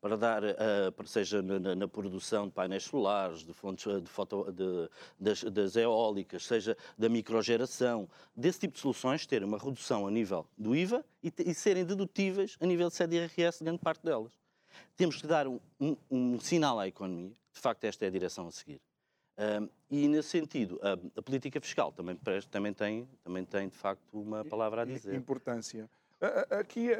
[0.00, 4.88] para dar, uh, seja na, na, produção de painéis solares, de fontes de foto, de,
[5.18, 10.46] das, das, eólicas, seja da microgeração, desse tipo de soluções, terem uma redução a nível
[10.56, 14.32] do IVA e, e serem dedutíveis a nível de CDRS, grande parte delas.
[14.96, 18.48] Temos que dar um, um, um sinal à economia, de facto esta é a direção
[18.48, 18.80] a seguir.
[19.40, 22.14] Um, e, nesse sentido, a, a, política fiscal também,
[22.50, 25.14] também, tem, também tem, de facto, uma palavra a dizer.
[25.14, 25.88] Importância.
[26.50, 26.90] Aqui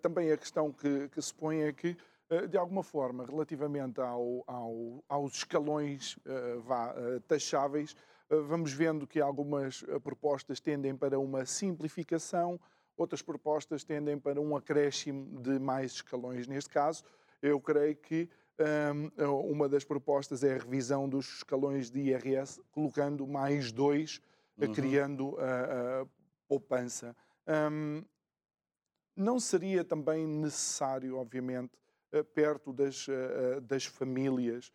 [0.00, 1.96] também a questão que, que, se põe é que,
[2.48, 6.16] de alguma forma, relativamente ao, ao, aos escalões
[6.62, 6.94] vá,
[7.26, 7.96] taxáveis,
[8.30, 12.60] vamos vendo que algumas propostas tendem para uma simplificação,
[12.96, 16.46] outras propostas tendem para um acréscimo de mais escalões.
[16.46, 17.02] Neste caso,
[17.42, 18.28] eu creio que
[19.50, 24.20] uma das propostas é a revisão dos escalões de IRS, colocando mais dois,
[24.58, 24.72] eh, uhum.
[24.72, 26.06] criando a, a
[26.46, 27.16] poupança.
[27.72, 28.04] Um,
[29.16, 31.72] não seria também necessário, obviamente,
[32.12, 34.72] eh, perto das, eh, das famílias,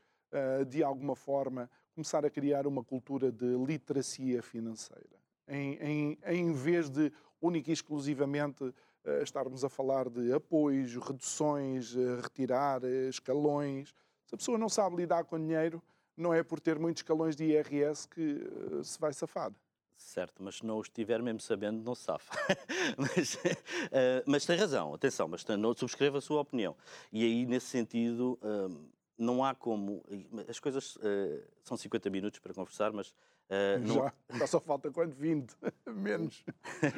[0.67, 5.17] de alguma forma, começar a criar uma cultura de literacia financeira?
[5.47, 7.11] Em, em, em vez de
[7.41, 8.73] única e exclusivamente
[9.22, 13.93] estarmos a falar de apoios, reduções, retirar escalões.
[14.26, 15.82] Se a pessoa não sabe lidar com dinheiro,
[16.17, 19.54] não é por ter muitos escalões de IRS que eh, se vai safar.
[19.96, 22.34] Certo, mas se não o estiver mesmo sabendo, não se safa.
[22.98, 26.76] mas, uh, mas, tem razão, atenção, mas não subscreva a sua opinião.
[27.12, 30.04] E aí, nesse sentido, uh, não há como.
[30.48, 33.12] As coisas uh, são 50 minutos para conversar, mas
[33.49, 34.39] Uh, Já, não...
[34.39, 35.15] já só falta quanto?
[35.15, 35.55] 20,
[35.88, 36.43] menos.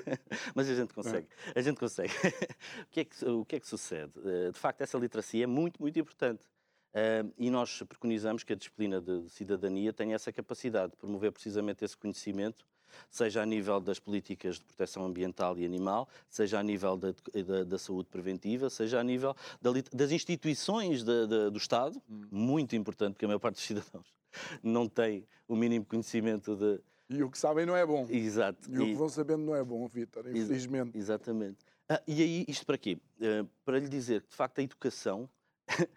[0.56, 1.60] Mas a gente consegue, é.
[1.60, 2.12] a gente consegue.
[2.82, 4.18] o, que é que, o que é que sucede?
[4.18, 6.44] Uh, de facto, essa literacia é muito, muito importante.
[6.90, 11.86] Uh, e nós preconizamos que a disciplina de cidadania tenha essa capacidade de promover precisamente
[11.86, 12.66] esse conhecimento,
[13.10, 17.14] seja a nível das políticas de proteção ambiental e animal, seja a nível da,
[17.46, 22.22] da, da saúde preventiva, seja a nível da, das instituições do Estado, hum.
[22.32, 24.14] muito importante, porque a maior parte dos cidadãos
[24.64, 26.80] não têm o mínimo conhecimento de.
[27.10, 28.06] E o que sabem não é bom.
[28.10, 28.70] Exato.
[28.70, 28.80] E, e...
[28.80, 30.96] o que vão sabendo não é bom, Vítor, infelizmente.
[30.96, 31.58] Ex exatamente.
[31.88, 33.00] Ah, e aí, isto para quê?
[33.20, 35.28] Uh, para lhe dizer que, de facto, a educação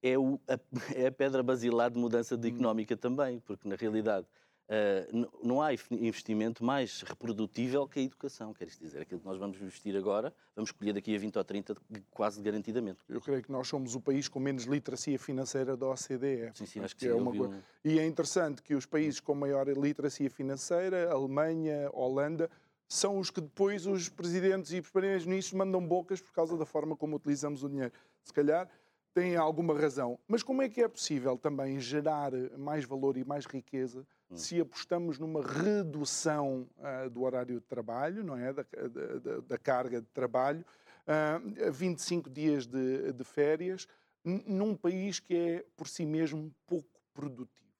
[0.00, 0.58] é, o, a,
[0.94, 2.54] é a pedra basilar de mudança de hum.
[2.54, 4.28] económica também, porque, na realidade,
[4.70, 8.54] Uh, não há investimento mais reprodutível que a educação.
[8.54, 11.76] Quer dizer, aquilo que nós vamos investir agora, vamos escolher daqui a 20 ou 30
[12.12, 13.00] quase garantidamente.
[13.08, 16.52] Eu creio que nós somos o país com menos literacia financeira da OCDE.
[16.54, 17.56] Sim, sim, acho que, que é uma coisa.
[17.56, 17.60] Um...
[17.84, 22.48] E é interessante que os países com maior literacia financeira, Alemanha, Holanda,
[22.86, 26.96] são os que depois os presidentes e os primeiros-ministros mandam bocas por causa da forma
[26.96, 27.92] como utilizamos o dinheiro.
[28.22, 28.68] Se calhar
[29.14, 30.18] têm alguma razão.
[30.26, 34.36] Mas como é que é possível também gerar mais valor e mais riqueza Hum.
[34.36, 38.52] se apostamos numa redução uh, do horário de trabalho, não é?
[38.52, 43.88] Da, da, da carga de trabalho, uh, ah, 25 dias de, de férias,
[44.24, 47.74] num país que é, por si mesmo, pouco produtivo.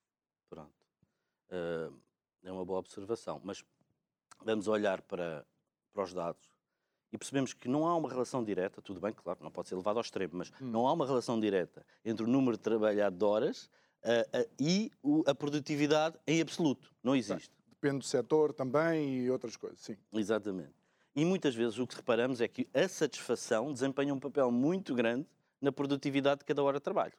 [0.48, 0.72] Pronto.
[1.50, 1.94] Uh,
[2.42, 3.62] é uma boa observação, mas
[4.44, 5.46] vamos olhar para,
[5.92, 6.49] para os dados
[7.12, 9.96] e percebemos que não há uma relação direta, tudo bem, claro, não pode ser levado
[9.96, 10.70] ao extremo, mas hum.
[10.70, 13.64] não há uma relação direta entre o número de trabalhado de horas
[14.04, 16.92] uh, uh, e o, a produtividade em absoluto.
[17.02, 17.50] Não existe.
[17.68, 19.96] Depende do setor também e outras coisas, sim.
[20.12, 20.74] Exatamente.
[21.14, 25.26] E muitas vezes o que reparamos é que a satisfação desempenha um papel muito grande
[25.60, 27.12] na produtividade de cada hora de trabalho.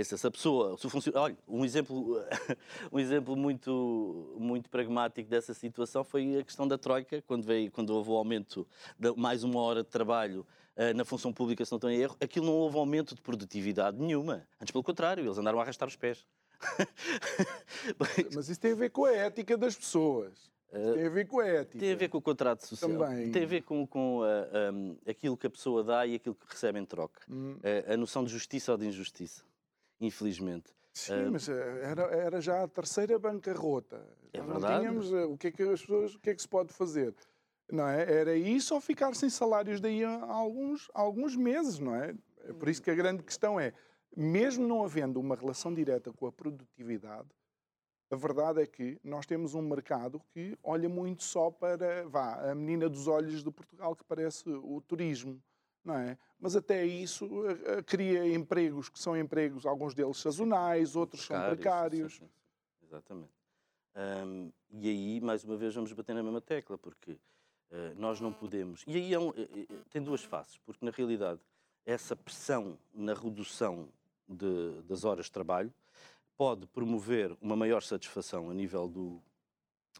[0.00, 2.16] Se essa pessoa, se funciona, olha, um exemplo,
[2.90, 7.90] um exemplo muito, muito pragmático dessa situação foi a questão da troika, quando veio, quando
[7.90, 8.66] houve o aumento
[8.98, 12.16] de mais uma hora de trabalho uh, na função pública, se não estou em erro,
[12.22, 14.46] aquilo não houve aumento de produtividade nenhuma.
[14.58, 16.26] Antes pelo contrário, eles andaram a arrastar os pés.
[18.34, 20.50] Mas isso tem a ver com a ética das pessoas.
[20.70, 21.78] Uh, tem a ver com a ética.
[21.78, 22.90] Tem a ver com o contrato social.
[22.90, 23.30] Também.
[23.30, 26.34] Tem a ver com, com uh, ah, um, aquilo que a pessoa dá e aquilo
[26.34, 27.20] que recebe em troca.
[27.28, 27.56] Hum.
[27.56, 29.44] Uh, a noção de justiça ou de injustiça
[30.06, 30.72] infelizmente.
[30.92, 34.06] Sim, uh, mas eh, era, era já a terceira bancarrota.
[34.32, 34.62] É verdade.
[34.62, 36.72] Não tínhamos eh, o que é que as pessoas, o que é que se pode
[36.72, 37.14] fazer?
[37.70, 38.02] Não é?
[38.02, 42.14] Era isso ou ficar sem salários daí a alguns, a alguns meses, não é?
[42.44, 43.72] É por isso que a grande questão é,
[44.14, 47.28] mesmo não havendo uma relação direta com a produtividade,
[48.10, 52.54] a verdade é que nós temos um mercado que olha muito só para, vá, a
[52.54, 55.42] menina dos olhos de Portugal, que parece o turismo
[55.84, 56.18] não é?
[56.38, 61.56] Mas até isso uh, cria empregos que são empregos, alguns deles sazonais, outros precários, são
[61.56, 62.12] precários.
[62.14, 62.30] Sim, sim.
[62.82, 63.32] Exatamente.
[63.94, 68.32] Um, e aí, mais uma vez, vamos bater na mesma tecla, porque uh, nós não
[68.32, 68.82] podemos.
[68.86, 71.40] E aí é um, é, tem duas faces, porque na realidade
[71.84, 73.88] essa pressão na redução
[74.28, 75.72] de, das horas de trabalho
[76.36, 79.22] pode promover uma maior satisfação a nível do,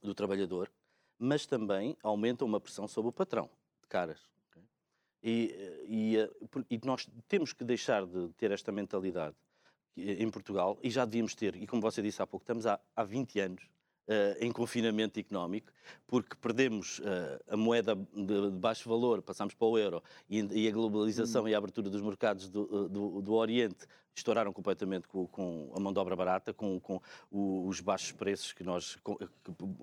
[0.03, 0.71] do trabalhador,
[1.19, 4.32] mas também aumenta uma pressão sobre o patrão, de caras.
[5.23, 5.55] E,
[5.87, 6.17] e,
[6.71, 9.37] e, nós temos que deixar de ter esta mentalidade
[9.97, 13.05] em Portugal, e já devíamos ter, e como você disse há pouco, estamos há, há
[13.05, 13.69] 20 anos
[14.03, 15.71] Uh, em confinamento económico,
[16.09, 17.03] porque perdemos uh,
[17.49, 21.49] a moeda de, de, baixo valor, passamos para o euro, e, e a globalização hum.
[21.49, 25.79] e a abertura dos mercados do, eh, do, do Oriente estouraram completamente com, com, a
[25.79, 27.01] mão de obra barata, com, com
[27.31, 29.29] os baixos preços que nós, com, que,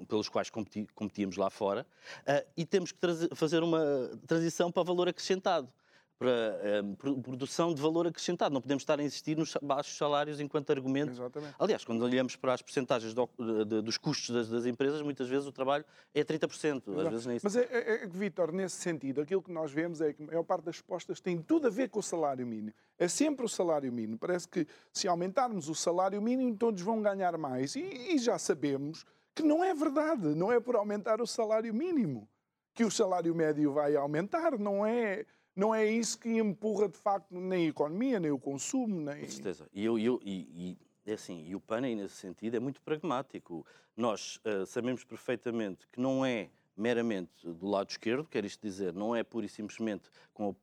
[0.06, 1.88] pelos quais competi, competíamos lá fora,
[2.28, 3.00] uh, e temos que
[3.36, 5.72] fazer uma transição para valor acrescentado
[6.20, 8.54] para um, eh, produção de valor acrescentado.
[8.54, 11.12] Não podemos estar a insistir nos baixos salários enquanto argumento.
[11.14, 11.56] Exatamente.
[11.58, 13.30] Aliás, quando olhamos para as percentagens do,
[13.66, 16.84] de, dos custos das, das, empresas, muitas vezes o trabalho é 30%.
[16.86, 17.00] Exato.
[17.00, 17.46] Às vezes nem isso.
[17.46, 20.44] Mas é, é, é, Vítor, nesse sentido, aquilo que nós vemos é que a maior
[20.44, 22.74] parte das respostas tem tudo a ver com o salário mínimo.
[22.98, 24.18] É sempre o salário mínimo.
[24.18, 27.78] Parece que se aumentarmos o salário mínimo, todos vão ganhar mais.
[27.78, 30.36] E, e já sabemos que não é verdade.
[30.36, 32.28] Não é por aumentar o salário mínimo
[32.74, 34.60] que o salário médio vai aumentar.
[34.60, 35.26] Não é
[35.60, 39.02] não é isso que empurra de facto nem a economia, nem o consumo.
[39.02, 39.22] Nem...
[39.22, 39.68] Com certeza.
[39.74, 43.66] E, eu, eu, e, e, é assim, e o PAN, nesse sentido, é muito pragmático.
[43.96, 49.14] Nós uh, sabemos perfeitamente que não é meramente do lado esquerdo, quer isto dizer, não
[49.14, 50.56] é pura e simplesmente com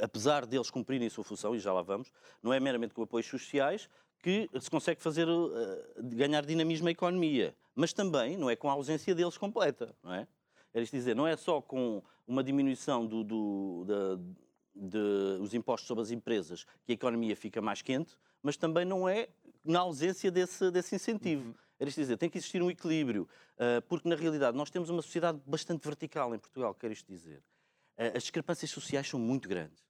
[0.00, 3.26] apesar deles cumprirem a sua função, e já lá vamos, não é meramente com apoios
[3.26, 3.88] sociais
[4.22, 5.50] que se consegue fazer uh,
[6.02, 10.26] ganhar dinamismo à economia, mas também não é com a ausência deles completa, não é?
[10.74, 14.18] É isto dizer, não é só com uma diminuição do, do, da,
[14.74, 19.08] de, os impostos sobre as empresas que a economia fica mais quente, mas também não
[19.08, 19.28] é
[19.64, 21.48] na ausência desse, desse incentivo.
[21.48, 21.54] Uhum.
[21.78, 25.02] Era isto dizer, tem que existir um equilíbrio, uh, porque na realidade nós temos uma
[25.02, 27.42] sociedade bastante vertical em Portugal, quer isto dizer.
[27.98, 29.82] Uh, as discrepâncias sociais são muito grandes.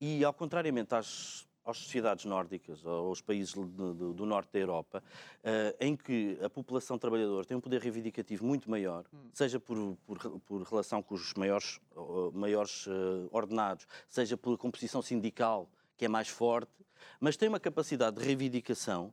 [0.00, 5.02] E, ao contrariamente às às sociedades nórdicas, aos países do, do norte da Europa,
[5.38, 9.30] uh, em que a população trabalhadora tem um poder reivindicativo muito maior, hum.
[9.32, 15.00] seja por, por, por, relação com os maiores, uh, maiores uh, ordenados, seja pela composição
[15.00, 16.72] sindical, que é mais forte,
[17.20, 19.12] mas tem uma capacidade de reivindicação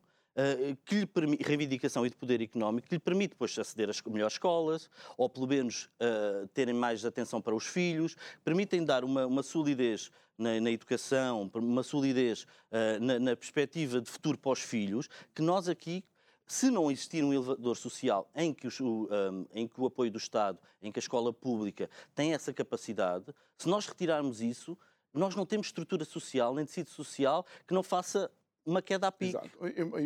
[0.86, 4.34] que lhe permite, reivindicação e de poder económico que lhe permite depois aceder às melhores
[4.34, 9.44] escolas, ou pelo menos uh, terem mais atenção para os filhos, permitem dar uma, uma
[9.44, 15.10] solidez na, na, educação, uma solidez uh, na, na perspectiva de futuro para os filhos,
[15.34, 16.04] que nós aqui
[16.50, 20.18] se não existir um elevador social em que, o, um, em que, o, apoio do
[20.18, 23.26] Estado, em que a escola pública tem essa capacidade,
[23.56, 24.76] se nós retirarmos isso,
[25.14, 28.32] nós não temos estrutura social, nem tecido social que não faça
[28.70, 29.36] uma queda a pique.
[29.36, 29.60] Exato.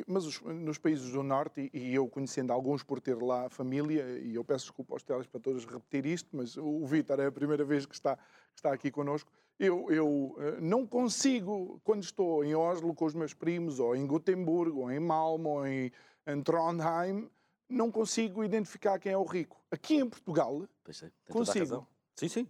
[0.08, 4.36] Mas os, nos países do Norte, e eu conhecendo alguns por ter lá família, e
[4.36, 7.94] eu peço desculpa aos telespectadores repetir isto, mas o Vítor é a primeira vez que
[7.94, 13.06] está, que está aqui connosco, eu, eu eh, não consigo, quando estou em Oslo com
[13.06, 15.92] os meus primos, ou em Gotemburgo, ou em Malmo, ou em,
[16.26, 17.30] em Trondheim,
[17.70, 19.62] não consigo identificar quem é o rico.
[19.70, 21.88] Aqui em Portugal, é, consigo.
[22.16, 22.48] Sim, sim.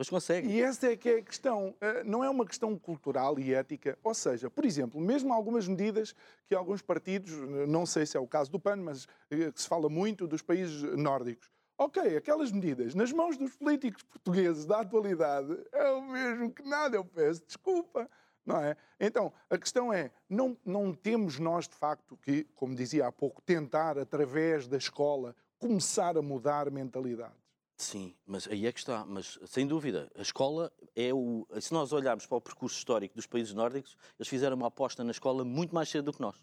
[0.00, 0.48] Mas consegue.
[0.48, 1.76] E essa é que é a questão.
[1.78, 3.98] Eh, não é uma questão cultural e ética.
[4.02, 6.14] Ou seja, por exemplo, mesmo algumas medidas
[6.46, 7.30] que alguns partidos,
[7.68, 10.40] não sei se é o caso do PAN, mas eh, que se fala muito dos
[10.40, 16.50] países nórdicos, Ok, aquelas medidas nas mãos dos políticos portugueses da atualidade é o mesmo
[16.50, 18.08] que nada, eu peço desculpa.
[18.44, 18.76] Não é?
[18.98, 23.40] Então, a questão é, não, não temos nós, de facto, que, como dizia há pouco,
[23.42, 27.39] tentar, através da escola, começar a mudar mentalidades?
[27.80, 29.06] Sim, mas aí é que está.
[29.06, 31.46] Mas, sem dúvida, a escola é o...
[31.62, 35.12] Se nós olharmos para o percurso histórico dos países nórdicos, eles fizeram uma aposta na
[35.12, 36.36] escola muito mais cedo do que nós.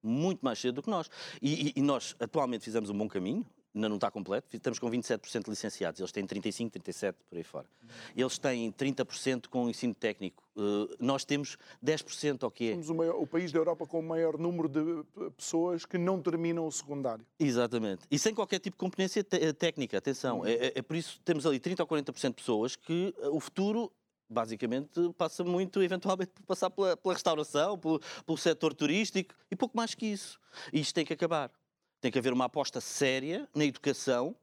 [0.00, 1.10] Muito mais cedo do que nós.
[1.42, 3.44] E, e, e nós, atualmente, fizemos um bom caminho
[3.76, 7.44] ainda não está completo, estamos com 27% de licenciados, eles têm 35%, 37% por aí
[7.44, 7.66] fora.
[8.16, 12.72] Eles têm 30% com ensino técnico, uh, nós temos 10% ao que é.
[12.72, 15.04] Somos o, maior, o, país da Europa com o maior número de
[15.36, 17.24] pessoas que não terminam o secundário.
[17.38, 20.46] Exatamente, e sem qualquer tipo de competência eh, técnica, atenção, uhum.
[20.46, 23.36] é, é, é, por isso que temos ali 30% ou 40% de pessoas que uh,
[23.36, 23.92] o futuro
[24.28, 29.76] basicamente passa muito, eventualmente, por passar pela, pela restauração, pelo, pelo setor turístico e pouco
[29.76, 30.40] mais que isso.
[30.72, 31.50] E isto tem que acabar.
[32.06, 34.36] Tem que haver uma aposta séria na educação,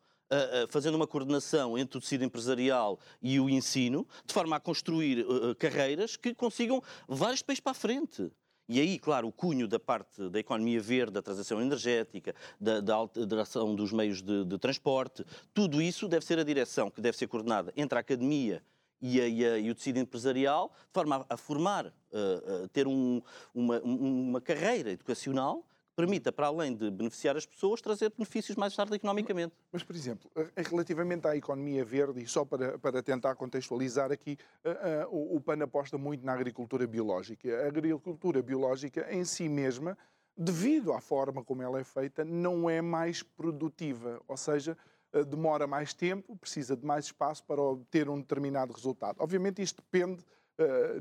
[0.68, 5.56] fazendo uma coordenação entre o tecido empresarial e o ensino, de forma a construir uh,
[5.56, 8.30] carreiras que consigam vários países para a frente.
[8.68, 12.96] E aí, claro, o cunho da parte da economia verde, da transição energética, da, da
[12.96, 17.28] alteração dos meios de, de, transporte, tudo isso deve ser a direção que deve ser
[17.28, 18.62] coordenada entre a academia
[19.02, 22.90] e, a, e, a, e o tecido empresarial, de forma a, a formar, a ter
[22.90, 23.22] um,
[23.56, 28.96] uma, uma carreira educacional permita, para além de beneficiar as pessoas, trazer benefícios mais tarde
[28.96, 29.54] economicamente.
[29.72, 35.08] Mas, por exemplo, relativamente à economia verde, e só para, para tentar contextualizar aqui, uh,
[35.10, 37.64] uh, o, o PAN aposta muito na agricultura biológica.
[37.64, 39.98] A agricultura biológica em si mesma,
[40.36, 44.76] devido à forma como ela é feita, não é mais produtiva, ou seja,
[45.14, 49.18] uh, demora mais tempo, precisa de mais espaço para obter um determinado resultado.
[49.20, 50.24] Obviamente isto depende,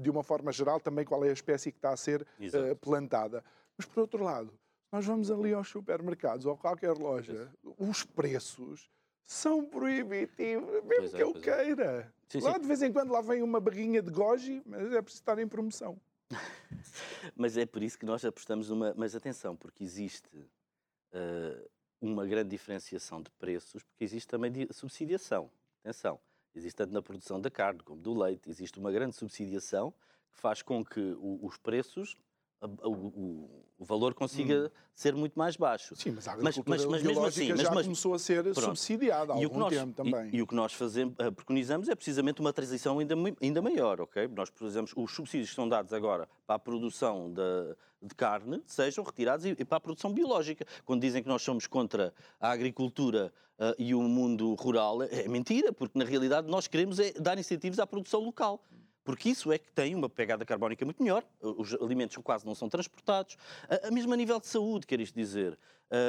[0.00, 2.26] de uma forma geral, também qual é a espécie que está a ser
[2.80, 3.44] plantada.
[3.76, 4.50] Mas, por outro lado,
[4.92, 8.90] nós vamos ali aos supermercados ou a qualquer loja, os preços
[9.24, 11.40] são proibitivos, mesmo pois que é, eu é.
[11.40, 12.14] queira.
[12.28, 12.60] Sim, lá sim.
[12.60, 15.48] de vez em quando lá vem uma barrinha de goji, mas é preciso estar em
[15.48, 15.98] promoção.
[17.34, 18.94] mas é por isso que nós apostamos numa.
[18.94, 25.50] Mas atenção, porque existe uh, uma grande diferenciação de preços, porque existe também subsidiação.
[25.80, 26.20] Atenção,
[26.54, 29.92] existe tanto na produção da carne como do leite, existe uma grande subsidiação
[30.30, 32.16] que faz com que o, os preços
[32.62, 34.70] o, o, o, valor consiga hum.
[34.94, 35.96] ser muito mais baixo.
[35.96, 38.60] Sim, mas a agricultura mas, mas, mas mesmo assim, já mas, começou a ser pronto.
[38.60, 40.30] subsidiada há algum nós, tempo também.
[40.30, 44.00] E, e, o que nós fazemos, uh, preconizamos é precisamente uma transição ainda, ainda maior,
[44.00, 44.28] ok?
[44.28, 48.62] Nós, por exemplo, os subsídios que são dados agora para a produção de, de carne
[48.66, 50.64] sejam retirados e, e, para a produção biológica.
[50.84, 55.72] Quando dizem que nós somos contra a agricultura uh, e o mundo rural, é mentira,
[55.72, 58.62] porque na realidade nós queremos é dar incentivos à produção local
[59.04, 62.68] porque isso é que tem uma pegada carbónica muito melhor, os alimentos quase não são
[62.68, 63.36] transportados,
[63.68, 65.58] a, a mesmo a nível de saúde, quer isto dizer.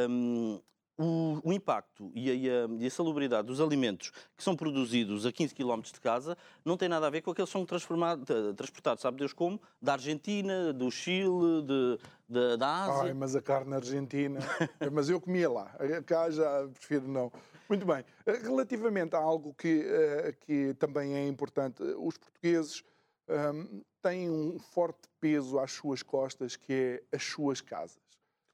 [0.10, 0.60] Um,
[0.98, 2.34] o, o, impacto e a,
[2.80, 6.88] e a, salubridade dos alimentos que são produzidos a 15 km de casa não tem
[6.88, 9.60] nada a ver com aqueles que são transportados, sabe Deus como?
[9.82, 13.04] Da Argentina, do Chile, de, de, da Ásia.
[13.06, 14.40] Ai, mas a carne argentina.
[14.92, 15.76] mas eu comia lá.
[16.06, 17.32] Cá já prefiro não.
[17.70, 18.04] Muito bem.
[18.26, 22.84] Relativamente a algo que, eh, que também é importante, os portugueses
[23.28, 28.02] um, têm um forte peso às suas costas, que é as suas casas.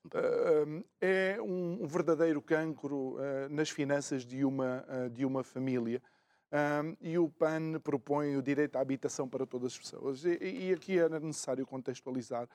[0.07, 6.01] Uh, é um verdadeiro cancro uh, nas finanças de uma, uh, de uma família.
[6.99, 10.23] e o PAN propõe o direito à habitação para todas as pessoas.
[10.25, 12.47] E, e aqui era necessário contextualizar,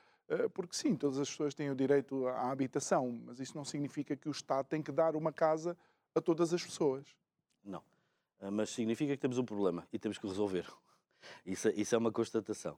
[0.53, 4.29] porque sim, todas as pessoas têm o direito à habitação, mas isso não significa que
[4.29, 5.77] o Estado tem que dar uma casa
[6.15, 7.07] a todas as pessoas.
[7.65, 7.83] Não.
[8.41, 10.67] Ah, mas significa que temos um problema e temos que resolver.
[11.45, 12.77] Isso, isso é uma constatação.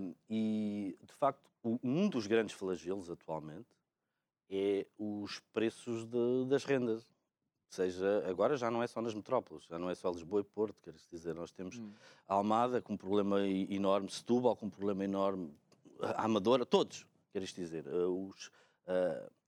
[0.00, 3.68] Um, e, de facto, um dos grandes flagelos atualmente
[4.48, 7.02] é os preços de, das rendas.
[7.02, 10.44] Ou seja, agora já não é só nas metrópoles, já não é só Lisboa e
[10.44, 11.92] Porto, quer dizer, nós temos hum.
[12.26, 15.54] Almada com um problema enorme, Setúbal com um problema enorme,
[16.00, 18.50] a Amadora, todos, quer dizer, ah, os,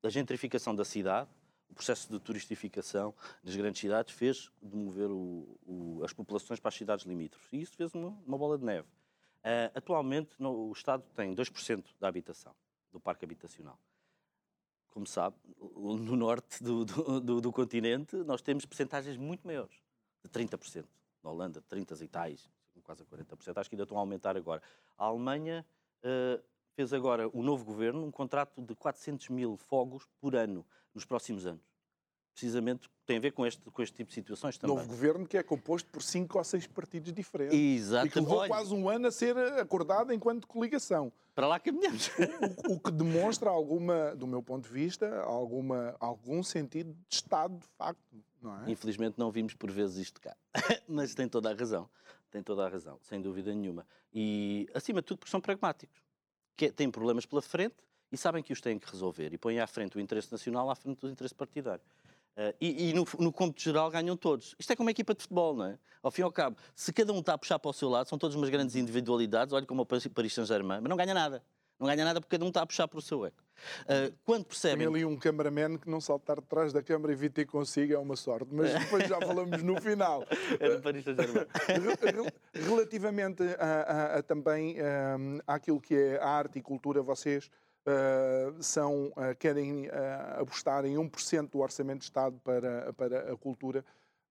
[0.03, 1.31] a gentrificação da cidade,
[1.73, 6.69] o processo de turistificação das grandes cidades fez de mover o, o, as populações para
[6.69, 7.51] as cidades limítrofes.
[7.51, 8.87] E isso fez uma, uma bola de neve.
[9.39, 12.55] Uh, atualmente, no, o Estado tem 2% da habitação,
[12.93, 13.79] do parque habitacional.
[14.91, 19.75] Como sabe, no norte do, do, do, do continente, nós temos percentagens muito maiores,
[20.23, 20.85] de 30%.
[21.25, 22.51] Na Holanda, 30 e tais,
[22.85, 23.57] quase 40%.
[23.57, 24.61] Acho que ainda estão a aumentar agora.
[24.99, 25.65] A Alemanha
[26.05, 26.43] uh,
[26.75, 30.65] fez agora, o novo governo, um contrato de 400 mil fogos por ano
[30.95, 31.73] nos próximos anos.
[32.33, 34.75] Precisamente tem a ver com este, com este tipo de situações também.
[34.75, 37.59] Novo governo que é composto por cinco ou seis partidos diferentes.
[37.59, 38.07] Exato.
[38.07, 41.13] E que levou quase um ano a ser acordado enquanto coligação.
[41.35, 42.11] Para lá caminhamos.
[42.69, 47.59] O, o, que demonstra alguma, do meu ponto de vista, alguma, algum sentido de Estado,
[47.59, 48.01] de facto.
[48.41, 48.71] Não é?
[48.71, 50.35] Infelizmente não vimos por vezes isto cá.
[50.89, 51.89] Mas tem toda a razão.
[52.31, 53.87] Tem toda a razão, sem dúvida nenhuma.
[54.13, 56.02] E, acima de tudo, porque são pragmáticos.
[56.57, 57.77] Que têm problemas pela frente
[58.11, 60.75] e sabem que os têm que resolver e põem à frente o interesse nacional à
[60.75, 61.83] frente do interesse partidário.
[62.37, 64.55] Uh, e, e no, no cômputo geral ganham todos.
[64.59, 65.79] Isto é como uma equipa de futebol, não é?
[66.03, 68.09] Ao fim e ao cabo, se cada um está a puxar para o seu lado,
[68.09, 71.43] são todas umas grandes individualidades, olha como o Paris Saint-Germain, mas não ganha nada.
[71.79, 73.42] Não ganha nada porque cada um está a puxar para o seu eco.
[73.83, 74.79] Uh, quando percebem...
[74.79, 77.93] Tem ali um cameraman que não saltar de trás da câmara e vir ter consigo
[77.93, 80.25] é uma sorte, mas depois já falamos no final.
[80.61, 81.47] É do Paris Saint-Germain.
[82.53, 87.51] Relativamente a, a, a também um, àquilo que é a arte e cultura, vocês
[87.85, 93.37] Uh, são, uh, querem uh, apostar em 1% do orçamento de Estado para, para a
[93.37, 93.85] cultura,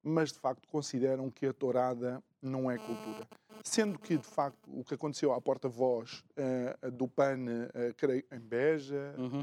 [0.04, 3.28] mas de facto consideram que a tourada não é cultura.
[3.64, 6.24] Sendo que, de facto, o que aconteceu à porta-voz
[6.94, 7.46] do PAN,
[7.96, 9.42] creio, em Beja, uhum.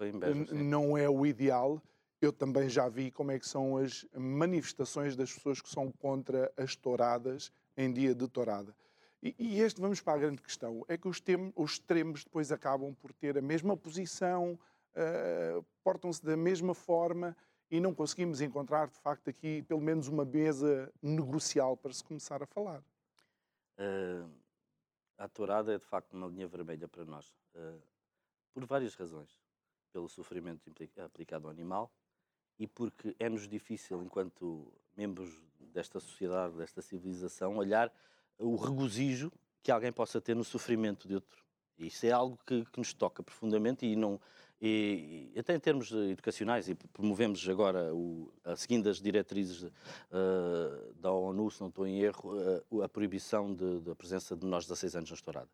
[0.00, 1.82] em Beja não é o ideal.
[2.22, 6.50] Eu também já vi como é que são as manifestações das pessoas que são contra
[6.56, 8.74] as touradas em dia de tourada.
[9.22, 12.50] E, e este, vamos para a grande questão, é que os, tem, os extremos depois
[12.50, 14.58] acabam por ter a mesma posição,
[14.94, 17.36] uh, portam-se da mesma forma
[17.70, 22.42] e não conseguimos encontrar, de facto, aqui pelo menos uma mesa negocial para se começar
[22.42, 22.82] a falar.
[23.78, 24.28] Uh,
[25.16, 27.80] a tourada é, de facto, uma linha vermelha para nós, uh,
[28.52, 29.38] por várias razões.
[29.92, 31.92] pelo sofrimento aplicado ao animal
[32.58, 37.92] e porque é-nos difícil, enquanto membros desta sociedade, desta civilização, olhar
[38.38, 41.44] o regozijo que alguém possa ter no sofrimento de outro.
[41.78, 44.20] Isso é algo que, que nos toca profundamente e não
[44.60, 51.50] e, até em termos educacionais e promovemos agora o, seguindo as diretrizes uh, da ONU,
[51.50, 52.36] se não estou em erro,
[52.70, 55.48] uh, a proibição da presença de menores de 16 anos na estourada.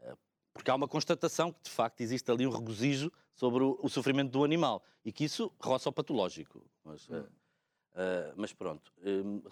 [0.00, 0.18] Uh,
[0.52, 4.32] porque há uma constatação que de facto existe ali um regozijo sobre o, o sofrimento
[4.32, 6.64] do animal e que isso roça ao patológico.
[6.84, 7.24] Mas, hum.
[8.36, 8.92] mas pronto,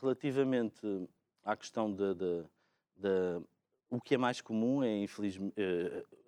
[0.01, 1.09] relativamente
[1.45, 2.45] à questão de
[3.91, 5.55] o que é mais comum é, infelizmente,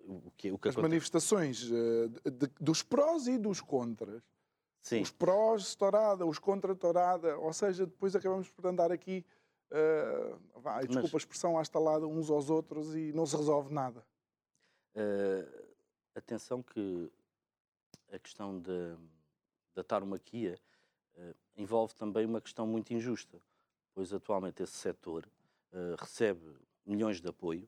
[0.07, 4.23] o que, o que As manifestações uh, de, dos prós e dos contras.
[4.81, 5.01] Sim.
[5.01, 7.37] Os prós, estourada, os contra, estourada.
[7.37, 9.25] Ou seja, depois acabamos por andar aqui,
[9.71, 11.15] uh, vai, desculpa Mas...
[11.15, 14.05] a expressão, à estalada uns aos outros e não se resolve nada.
[14.95, 15.67] Uh,
[16.15, 17.11] atenção que
[18.11, 18.95] a questão de,
[19.75, 20.57] da tauromaquia
[21.17, 23.41] uh, envolve também uma questão muito injusta,
[23.93, 25.27] pois atualmente esse setor
[25.99, 26.55] recebe
[26.85, 27.67] milhões de apoio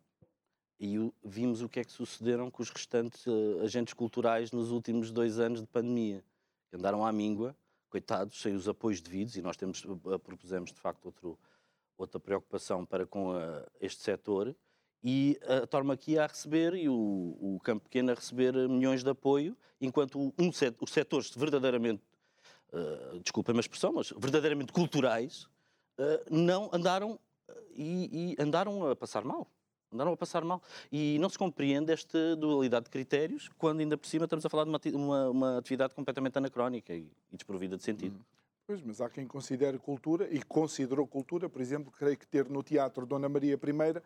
[0.80, 5.12] e vimos o que é que sucederam com os restantes uh, agentes culturais nos últimos
[5.12, 6.24] dois anos de pandemia.
[6.72, 7.56] Andaram à míngua,
[7.90, 11.38] coitados, sem os apoios devidos, e nós temos, uh, propusemos de facto outro,
[11.98, 14.56] outra preocupação para com uh, este setor,
[15.04, 19.58] e a Tormaquia a receber e o, o Campo Pequeno a receber milhões de apoio,
[19.82, 22.04] enquanto um set, os setores verdadeiramente,
[22.72, 25.48] uh, desculpem a expressão, mas verdadeiramente culturais,
[26.32, 27.20] não andaram
[27.76, 29.52] e, e andaram a passar mal.
[29.92, 30.62] Andaram a passar mal.
[30.92, 34.64] E não se compreende esta dualidade de critérios quando, ainda por cima, estamos a falar
[34.64, 38.16] de uma, uma, uma atividade completamente anacrónica e, e, desprovida de sentido.
[38.16, 38.40] Hum.
[38.68, 42.62] Pois, mas há quem considere cultura, e considerou cultura, por exemplo, creio que ter no
[42.62, 44.04] teatro Dona Maria I uh,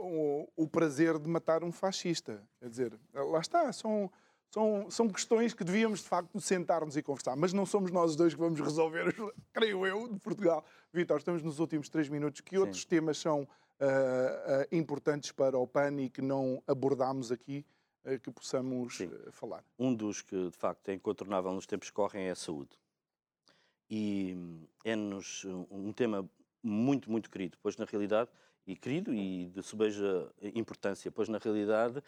[0.00, 2.42] o, o prazer de matar um fascista.
[2.58, 4.10] Quer dizer, lá está, são
[4.50, 7.36] são, são questões que devíamos, de facto, sentar-nos e conversar.
[7.36, 9.14] Mas não somos nós dois que vamos resolver,
[9.52, 10.64] creio eu, de Portugal.
[10.92, 12.40] Vitor, estamos nos últimos três minutos.
[12.40, 12.58] Que Sim.
[12.58, 13.46] outros temas são
[14.72, 17.64] importantes para o PAN e que não abordámos aqui,
[18.04, 18.98] uh, que possamos
[19.32, 19.64] falar?
[19.78, 22.70] Um dos que, de facto, é incontornável nos tempos que correm é a saúde.
[23.90, 26.28] E hum, é-nos um tema
[26.62, 28.30] muito, muito querido, pois, na realidade,
[28.68, 32.02] e querido e de subeja importância, pois na realidade,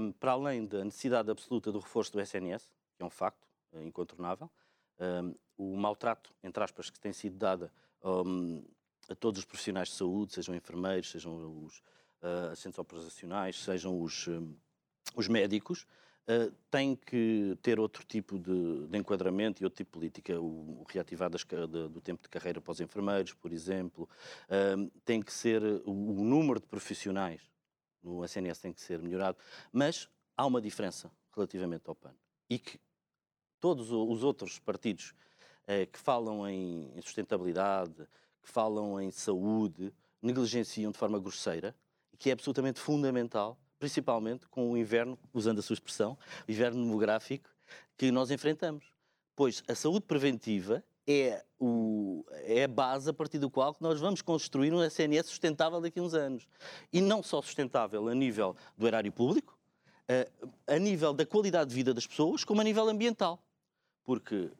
[0.00, 3.48] um, para além da necessidade absoluta do reforço do SNS, que é um facto
[3.82, 4.48] incontornável,
[5.00, 7.68] um, o maltrato, entre aspas, que tem sido dado
[9.08, 11.78] a todos os profissionais de saúde, sejam enfermeiros, sejam os
[12.22, 14.26] uh, assistentes operacionais, sejam os,
[15.14, 15.86] os médicos,
[16.28, 20.38] uh, tem que ter outro tipo de, de, enquadramento e outro tipo de política.
[20.38, 24.08] O, o reativar das, de, do tempo de carreira para os enfermeiros, por exemplo,
[24.44, 27.40] uh, tem que ser o, o, número de profissionais
[28.02, 29.36] no SNS tem que ser melhorado,
[29.72, 32.14] mas há uma diferença relativamente ao PAN
[32.48, 32.80] e que
[33.60, 35.14] todos os outros partidos
[35.64, 38.06] uh, que falam em sustentabilidade,
[38.42, 41.74] que falam em saúde, negligenciam de forma grosseira,
[42.12, 46.82] e que é absolutamente fundamental principalmente com o inverno, usando a sua expressão, o inverno
[46.82, 47.48] demográfico
[47.96, 48.92] que nós enfrentamos.
[49.36, 54.20] Pois a saúde preventiva é, o, é a base a partir do qual nós vamos
[54.20, 56.46] construir um SNS sustentável daqui a uns anos.
[56.92, 59.56] E não só sustentável a nível do erário público,
[60.66, 63.42] a, a nível da qualidade de vida das pessoas, como a nível ambiental.
[64.04, 64.50] Porque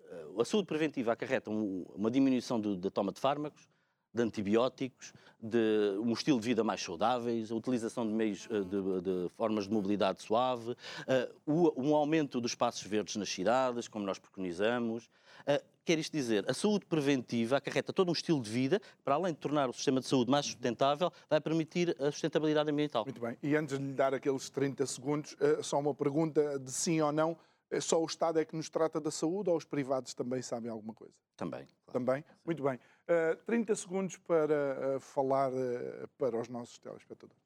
[0.41, 3.69] a saúde preventiva acarreta uma diminuição do, da toma de fármacos,
[4.13, 9.01] de antibióticos, de um estilo de vida mais saudáveis, a utilização de meios eh, de,
[9.01, 14.19] de formas de mobilidade suave, uh, um aumento dos espaços verdes nas cidades, como nós
[14.19, 15.05] preconizamos.
[15.47, 19.33] Uh, quer isto dizer, a saúde preventiva acarreta todo um estilo de vida, para além
[19.33, 23.05] de tornar o sistema de saúde mais sustentável, vai permitir a sustentabilidade ambiental.
[23.05, 23.37] Muito bem.
[23.43, 27.13] E antes de lhe dar aqueles 30 segundos, uh, só uma pergunta de sim ou
[27.13, 27.37] não.
[27.81, 30.95] Só o Estado é que nos trata da saúde ou os privados também sabem alguma
[30.95, 31.15] coisa?
[31.37, 31.67] Também.
[31.85, 31.93] Claro.
[31.93, 32.23] Também?
[32.23, 32.29] Sim.
[32.45, 32.77] Muito bem.
[32.77, 37.43] Uh, eh, 30 segundos para uh, falar uh, para os nossos telespectadores.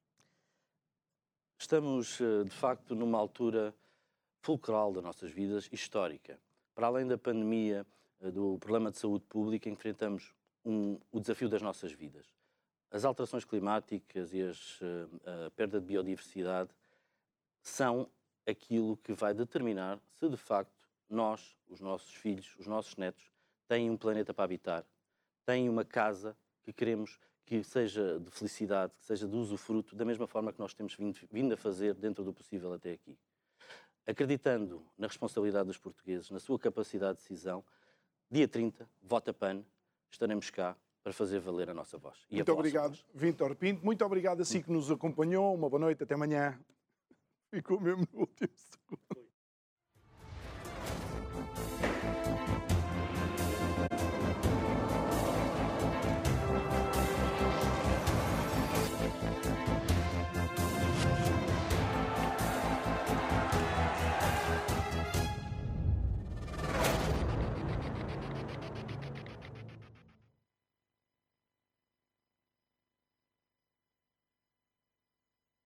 [1.59, 3.73] Estamos, de facto, numa altura
[4.41, 6.37] fulcral das nossas vidas, histórica.
[6.75, 7.85] Para além da pandemia,
[8.19, 10.33] do problema de saúde pública, enfrentamos
[10.65, 12.25] um, o desafio das nossas vidas.
[12.91, 14.79] As alterações climáticas e as,
[15.25, 16.69] a perda de biodiversidade
[17.61, 18.09] são
[18.47, 20.73] aquilo que vai determinar se, de facto,
[21.09, 23.31] nós, os nossos filhos, os nossos netos,
[23.67, 24.85] têm um planeta para habitar
[25.45, 30.25] têm uma casa que queremos que seja de felicidade, que seja de usufruto, da mesma
[30.25, 33.17] forma que nós temos vindo, vindo a fazer dentro do possível até aqui.
[34.07, 37.63] Acreditando na responsabilidade dos portugueses, na sua capacidade de decisão,
[38.31, 39.63] dia 30, vota PAN,
[40.09, 42.17] estaremos cá para fazer valer a nossa voz.
[42.29, 43.83] E muito obrigado, Vítor Pinto.
[43.83, 45.53] Muito obrigado a si que nos acompanhou.
[45.53, 46.57] Uma boa noite, até amanhã.
[47.53, 49.22] Ficou mesmo no último segundo.